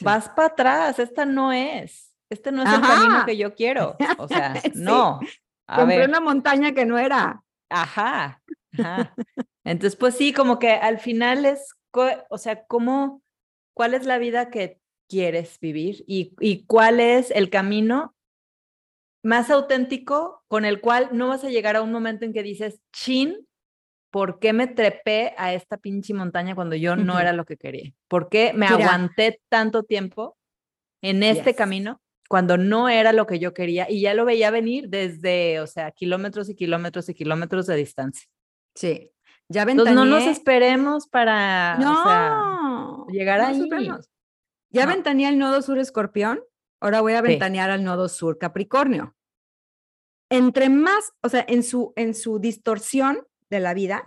[0.01, 4.27] Vas para atrás, esta no es, este no es el camino que yo quiero, o
[4.27, 5.19] sea, no.
[5.67, 7.43] A Compré una montaña que no era.
[7.69, 8.41] Ajá,
[8.77, 9.13] ajá.
[9.65, 11.75] Entonces, pues sí, como que al final es,
[12.29, 13.21] o sea, ¿cómo,
[13.73, 18.15] cuál es la vida que quieres vivir y, y cuál es el camino
[19.23, 22.79] más auténtico con el cual no vas a llegar a un momento en que dices,
[22.93, 23.47] chin,
[24.09, 27.93] ¿por qué me trepé a esta pinche montaña cuando yo no era lo que quería?
[28.07, 30.37] ¿Por qué me aguanté tanto tiempo
[31.01, 34.89] en este camino cuando no era lo que yo quería y ya lo veía venir
[34.89, 38.27] desde, o sea, kilómetros y kilómetros y kilómetros de distancia?
[38.75, 39.11] Sí.
[39.49, 39.63] Ya.
[39.63, 41.77] Entonces no nos esperemos para
[43.09, 43.69] llegar ahí.
[44.69, 44.93] Ya no.
[44.93, 46.41] ventaneé el nodo sur escorpión,
[46.81, 49.17] ahora voy a ventanear al nodo sur Capricornio
[50.29, 54.03] entre más, o sea, en su, en su distorsión de la vida,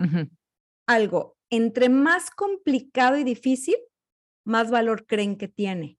[0.86, 3.76] algo, entre más complicado y difícil,
[4.44, 5.98] más valor creen que tiene.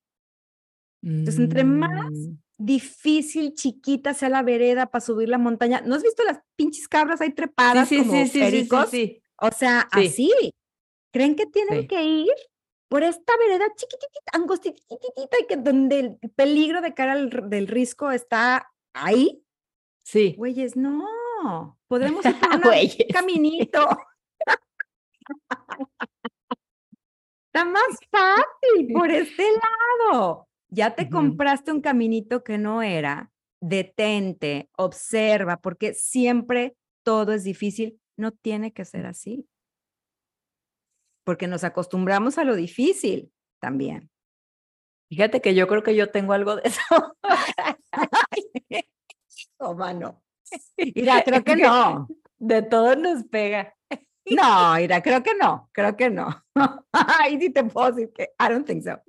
[1.03, 2.38] Entonces, entre más mm.
[2.57, 7.22] difícil, chiquita sea la vereda para subir la montaña, ¿no has visto las pinches cabras
[7.22, 8.89] ahí trepadas sí, como sí, pericos?
[8.89, 10.32] Sí, O sea, así.
[11.14, 12.34] Creen que tienen que ir
[12.92, 18.12] por esta vereda chiquitita, angostitita, y que donde el peligro de cara al, del risco
[18.12, 19.42] está ahí,
[20.04, 20.36] Sí.
[20.38, 21.78] Güeyes, no.
[21.88, 22.62] Podemos ir por un
[23.14, 23.88] caminito.
[27.48, 29.46] Está más fácil por este
[30.12, 30.48] lado.
[30.70, 33.32] Ya te compraste un caminito que no era.
[33.62, 38.00] Detente, observa, porque siempre todo es difícil.
[38.18, 39.48] No tiene que ser así.
[41.24, 44.09] Porque nos acostumbramos a lo difícil también.
[45.09, 47.15] Fíjate que yo creo que yo tengo algo de eso.
[49.63, 50.24] Oh, mano.
[50.76, 52.07] Mira, creo que no.
[52.39, 53.76] De todo nos pega.
[54.26, 56.43] No, mira, creo que no, creo que no.
[56.91, 58.99] Ahí sí te puedo decir que I don't think so.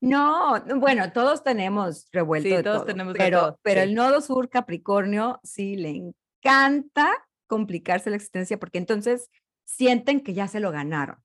[0.00, 3.82] No, no, bueno, todos tenemos revuelto Sí, de todos todo, tenemos de pero, todo, pero
[3.82, 3.88] sí.
[3.88, 7.08] el nodo sur Capricornio sí le encanta
[7.46, 9.30] complicarse la existencia porque entonces
[9.64, 11.22] sienten que ya se lo ganaron.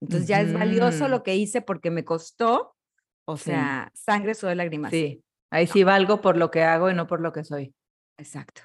[0.00, 2.76] Entonces ya es valioso lo que hice porque me costó,
[3.26, 3.44] o Sí.
[3.44, 4.90] sea, sangre, sudor, lágrimas.
[4.90, 7.74] Sí, ahí sí valgo por lo que hago y no por lo que soy.
[8.18, 8.62] Exacto.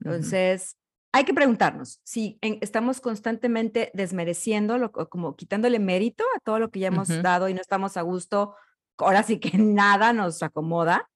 [0.00, 0.76] Entonces,
[1.12, 6.70] hay que preguntarnos si en- estamos constantemente desmereciendo, lo, como quitándole mérito a todo lo
[6.70, 7.22] que ya hemos Ujú.
[7.22, 8.56] dado y no estamos a gusto,
[8.98, 11.10] ahora sí que nada nos acomoda,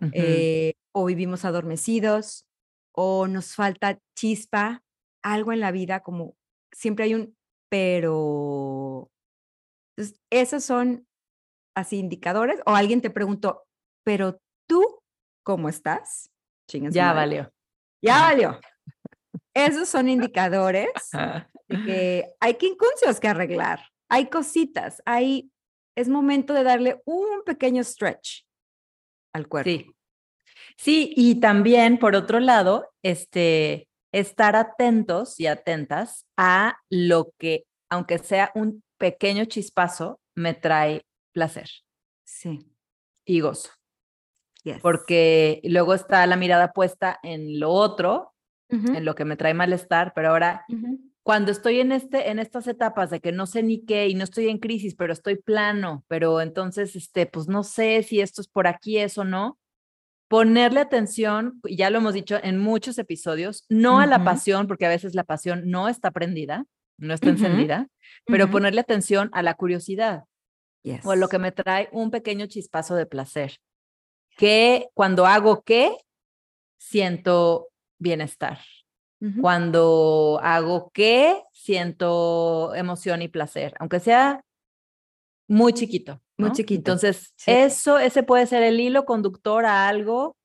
[0.00, 0.10] Ujú.
[0.12, 2.46] eh, o vivimos adormecidos,
[2.92, 4.82] o nos falta chispa,
[5.22, 6.36] algo en la vida, como
[6.72, 7.36] siempre hay un
[7.68, 9.10] pero.
[9.96, 11.06] Entonces, esos son
[11.76, 13.64] así indicadores, o alguien te preguntó,
[14.04, 15.00] pero tú,
[15.44, 16.30] ¿cómo estás?
[16.68, 17.52] Chinga su ya valió.
[18.02, 18.60] Ya valió.
[19.54, 20.88] Esos son indicadores
[21.68, 23.80] de que hay quincunциos que arreglar.
[24.08, 25.50] Hay cositas, hay,
[25.96, 28.44] es momento de darle un pequeño stretch
[29.32, 29.70] al cuerpo.
[29.70, 29.90] Sí.
[30.76, 33.88] Sí, y también, por otro lado, este,
[34.18, 41.68] estar atentos y atentas a lo que, aunque sea un pequeño chispazo, me trae placer
[42.24, 42.70] Sí.
[43.26, 43.70] y gozo.
[44.62, 44.80] yes.
[44.80, 48.32] Porque luego está la mirada puesta en lo otro,
[48.70, 50.64] en lo que me trae malestar, pero ahora
[51.22, 54.24] cuando estoy en este en estas etapas de que no sé ni qué y no
[54.24, 58.48] estoy en crisis, pero estoy plano, pero entonces este pues no sé si esto es
[58.48, 59.58] por aquí es o no.
[60.34, 64.88] Ponerle atención, ya lo hemos dicho en muchos episodios, no a la pasión, porque a
[64.88, 66.66] veces la pasión no está prendida,
[66.98, 67.86] no está encendida,
[68.26, 70.24] pero ponerle atención a la curiosidad
[71.04, 71.30] o a lo yes.
[71.30, 73.58] que me trae un pequeño chispazo de placer.
[74.36, 75.96] Que cuando hago qué,
[76.78, 77.68] siento
[78.00, 78.58] bienestar.
[79.40, 84.40] Cuando hago qué, siento emoción y placer, aunque sea
[85.46, 86.23] muy chiquito.
[86.38, 86.54] Muy ¿no?
[86.54, 87.50] chiquito, Entonces, sí.
[87.52, 90.36] eso, ese puede ser el hilo conductor a algo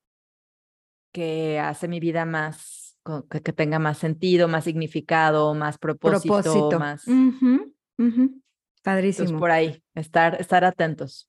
[1.12, 2.96] que hace mi vida más,
[3.30, 6.78] que, que tenga más sentido, más significado, más propósito, Propósito.
[6.78, 7.06] más.
[7.08, 8.40] Entonces,
[8.82, 9.38] Padrísimo.
[9.40, 11.28] por ahí, estar, estar atentos.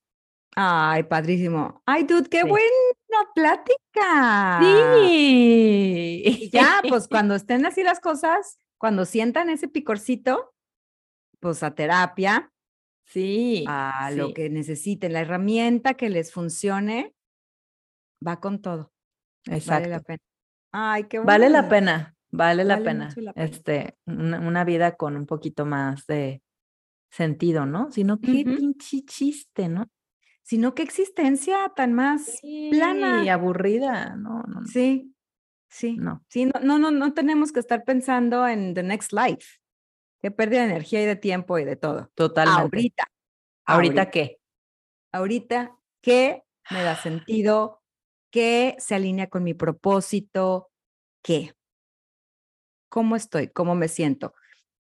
[0.54, 1.82] Ay, padrísimo.
[1.86, 2.48] Ay, dude, qué Sí.
[2.48, 4.60] buena plática.
[4.62, 6.22] Sí.
[6.24, 10.52] Y ya, pues cuando estén así las cosas, cuando sientan ese picorcito,
[11.40, 12.51] pues a terapia,
[13.12, 13.64] Sí.
[13.68, 17.14] a lo que necesiten, la herramienta que les funcione,
[18.26, 18.92] va con todo.
[19.44, 20.02] Vale la Exacto.
[20.04, 20.18] pena.
[20.72, 23.06] Ay, qué Vale la pena, vale la pena.
[23.08, 23.46] mucho la pena.
[23.46, 26.42] Este, una, una vida con un poquito más de
[27.10, 27.90] sentido, ¿no?
[27.90, 28.56] Sino qué Ujú.
[28.56, 29.90] pinche chiste, ¿no?
[30.42, 32.40] Sino qué existencia tan más
[32.70, 33.22] plana.
[33.24, 34.66] Y aburrida, no, no, no.
[34.66, 35.14] Sí,
[35.68, 35.96] sí.
[35.96, 36.24] no.
[36.28, 39.58] Sí, no, no, no, no tenemos que estar pensando en the next life.
[40.22, 42.08] Qué pérdida de energía y de tiempo y de todo.
[42.14, 42.60] Totalmente.
[42.62, 43.04] Ahorita.
[43.66, 44.38] ¿Ahorita qué?
[45.10, 47.82] Ahorita, ¿qué me da sentido?
[48.30, 50.70] ¿Qué se alinea con mi propósito?
[51.22, 51.54] ¿Qué?
[52.88, 53.48] ¿Cómo estoy?
[53.48, 54.34] ¿Cómo me siento?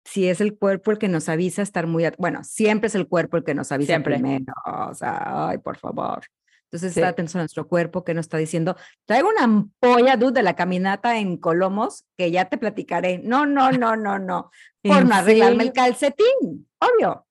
[0.05, 3.37] Si es el cuerpo el que nos avisa estar muy, bueno, siempre es el cuerpo
[3.37, 4.15] el que nos avisa Siempre.
[4.15, 6.23] primero, o sea, ay, por favor.
[6.69, 6.99] Entonces, Sí.
[6.99, 10.55] está atento a nuestro cuerpo que nos está diciendo, traigo una ampolla, dude, de la
[10.55, 13.19] caminata en Colomos, que ya te platicaré.
[13.19, 14.51] No, no, no, no, no.
[14.83, 17.25] Por ¿En no arreglarme el calcetín, obvio.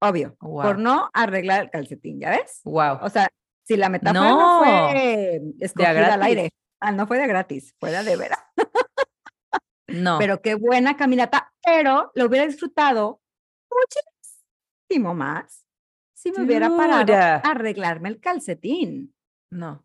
[0.00, 0.36] Obvio.
[0.38, 2.60] Por no arreglar el calcetín, ¿ya ves?
[2.64, 3.00] Wow.
[3.02, 3.28] O sea,
[3.64, 7.90] si la metáfora no, No, fue escogida al aire, ah, no fue de gratis, fue
[7.90, 8.38] de, de veras.
[9.88, 10.18] no.
[10.18, 13.20] Pero qué buena caminata, pero lo hubiera disfrutado
[14.88, 15.66] muchísimo más
[16.18, 19.14] si me hubiera parado a arreglarme el calcetín.
[19.52, 19.84] no.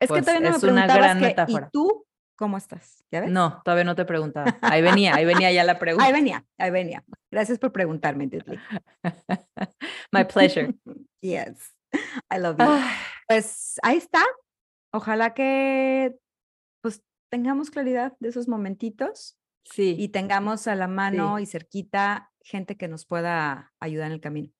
[0.00, 1.66] Es Pues, que todavía no es me una preguntabas gran que, metáfora.
[1.68, 2.06] ¿y tú
[2.36, 3.04] cómo estás?
[3.12, 3.30] ¿Ya ves?
[3.30, 4.58] No, todavía no te preguntaba.
[4.60, 6.04] Ahí venía, ahí venía ya la pregunta.
[6.04, 7.04] Ahí venía, ahí venía.
[7.30, 8.58] Gracias por preguntarme, Titli.
[10.12, 10.74] My pleasure.
[11.22, 11.72] yes,
[12.32, 12.64] I love you.
[12.68, 12.90] Ay,
[13.28, 14.24] Pues ahí está.
[14.92, 16.16] Ojalá que
[16.82, 19.94] pues tengamos claridad de esos momentitos sí.
[19.98, 24.50] y tengamos a la mano y cerquita gente que nos pueda ayudar en el camino.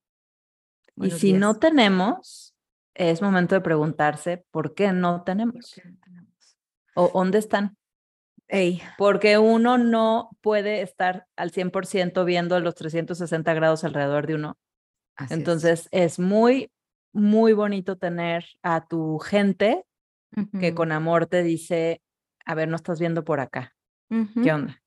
[0.97, 2.55] Y si no tenemos,
[2.95, 6.59] es momento de preguntarse por qué no ¿Por tenemos qué no tenemos?
[6.95, 7.77] o dónde están.
[8.49, 14.59] Ey, Porque uno no puede estar al 100% viendo los 360 grados alrededor de uno.
[15.17, 15.33] así.
[15.33, 16.71] Entonces es muy,
[17.13, 19.85] muy bonito tener a tu gente
[20.61, 22.03] que con amor te dice,
[22.45, 23.75] a ver, no estás viendo por acá.
[24.09, 24.83] ¿Qué onda?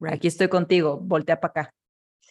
[0.00, 1.74] right, Aquí estoy contigo, voltea para acá.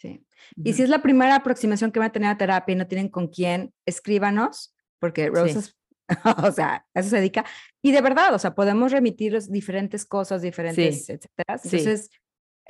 [0.00, 0.24] Sí.
[0.56, 3.08] Y si es la primera aproximación que van a tener a terapia y no tienen
[3.08, 5.76] con quién, escríbanos, porque Rose es-
[6.48, 7.44] o sea, a eso se dedica.
[7.82, 11.58] Y de verdad, o sea, podemos remitir diferentes cosas, diferentes, etcétera.
[11.58, 11.68] sí.
[11.76, 12.10] Entonces,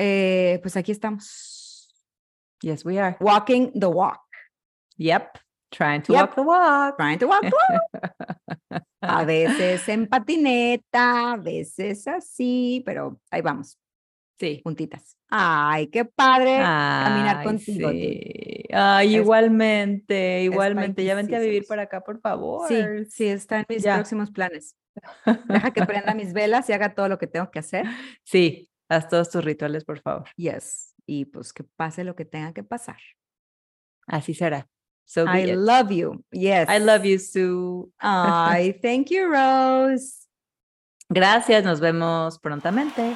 [0.00, 1.92] Eh, pues aquí estamos.
[2.62, 3.16] Yes, we are.
[3.20, 4.20] Walking the walk.
[4.96, 5.38] Yep.
[5.70, 6.20] Trying to Yep.
[6.22, 6.96] walk the walk.
[6.96, 8.82] Trying to walk the walk.
[9.00, 13.76] A veces en patineta, a veces así, pero ahí vamos,
[14.38, 14.60] Sí.
[14.62, 15.16] juntitas.
[15.30, 17.90] Ay, qué padre caminar contigo.
[17.90, 18.64] Sí.
[18.72, 21.04] Ay, Es- igualmente, igualmente.
[21.04, 22.68] Ya vente a vivir para acá, por favor.
[22.68, 22.76] Sí,
[23.10, 23.94] sí, está en mis Ya.
[23.96, 24.76] próximos planes.
[25.48, 27.84] Deja que prenda mis velas y haga todo lo que tengo que hacer.
[28.24, 30.28] Sí, haz todos tus rituales, por favor.
[30.36, 30.94] Yes.
[31.06, 32.98] Y pues que pase lo que tenga que pasar.
[34.06, 34.68] Así será.
[35.04, 35.56] So I it.
[35.56, 36.24] love you.
[36.30, 36.68] Yes.
[36.68, 37.90] I love you, Sue.
[37.98, 40.26] Ay, thank you, Rose.
[41.08, 43.14] Gracias, nos vemos prontamente.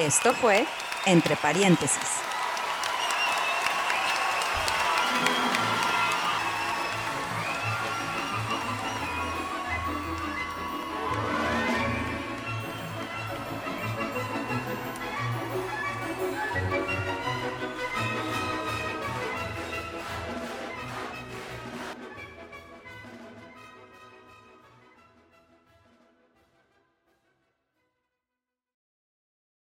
[0.00, 0.64] Esto fue
[1.04, 2.29] Entre Paréntesis.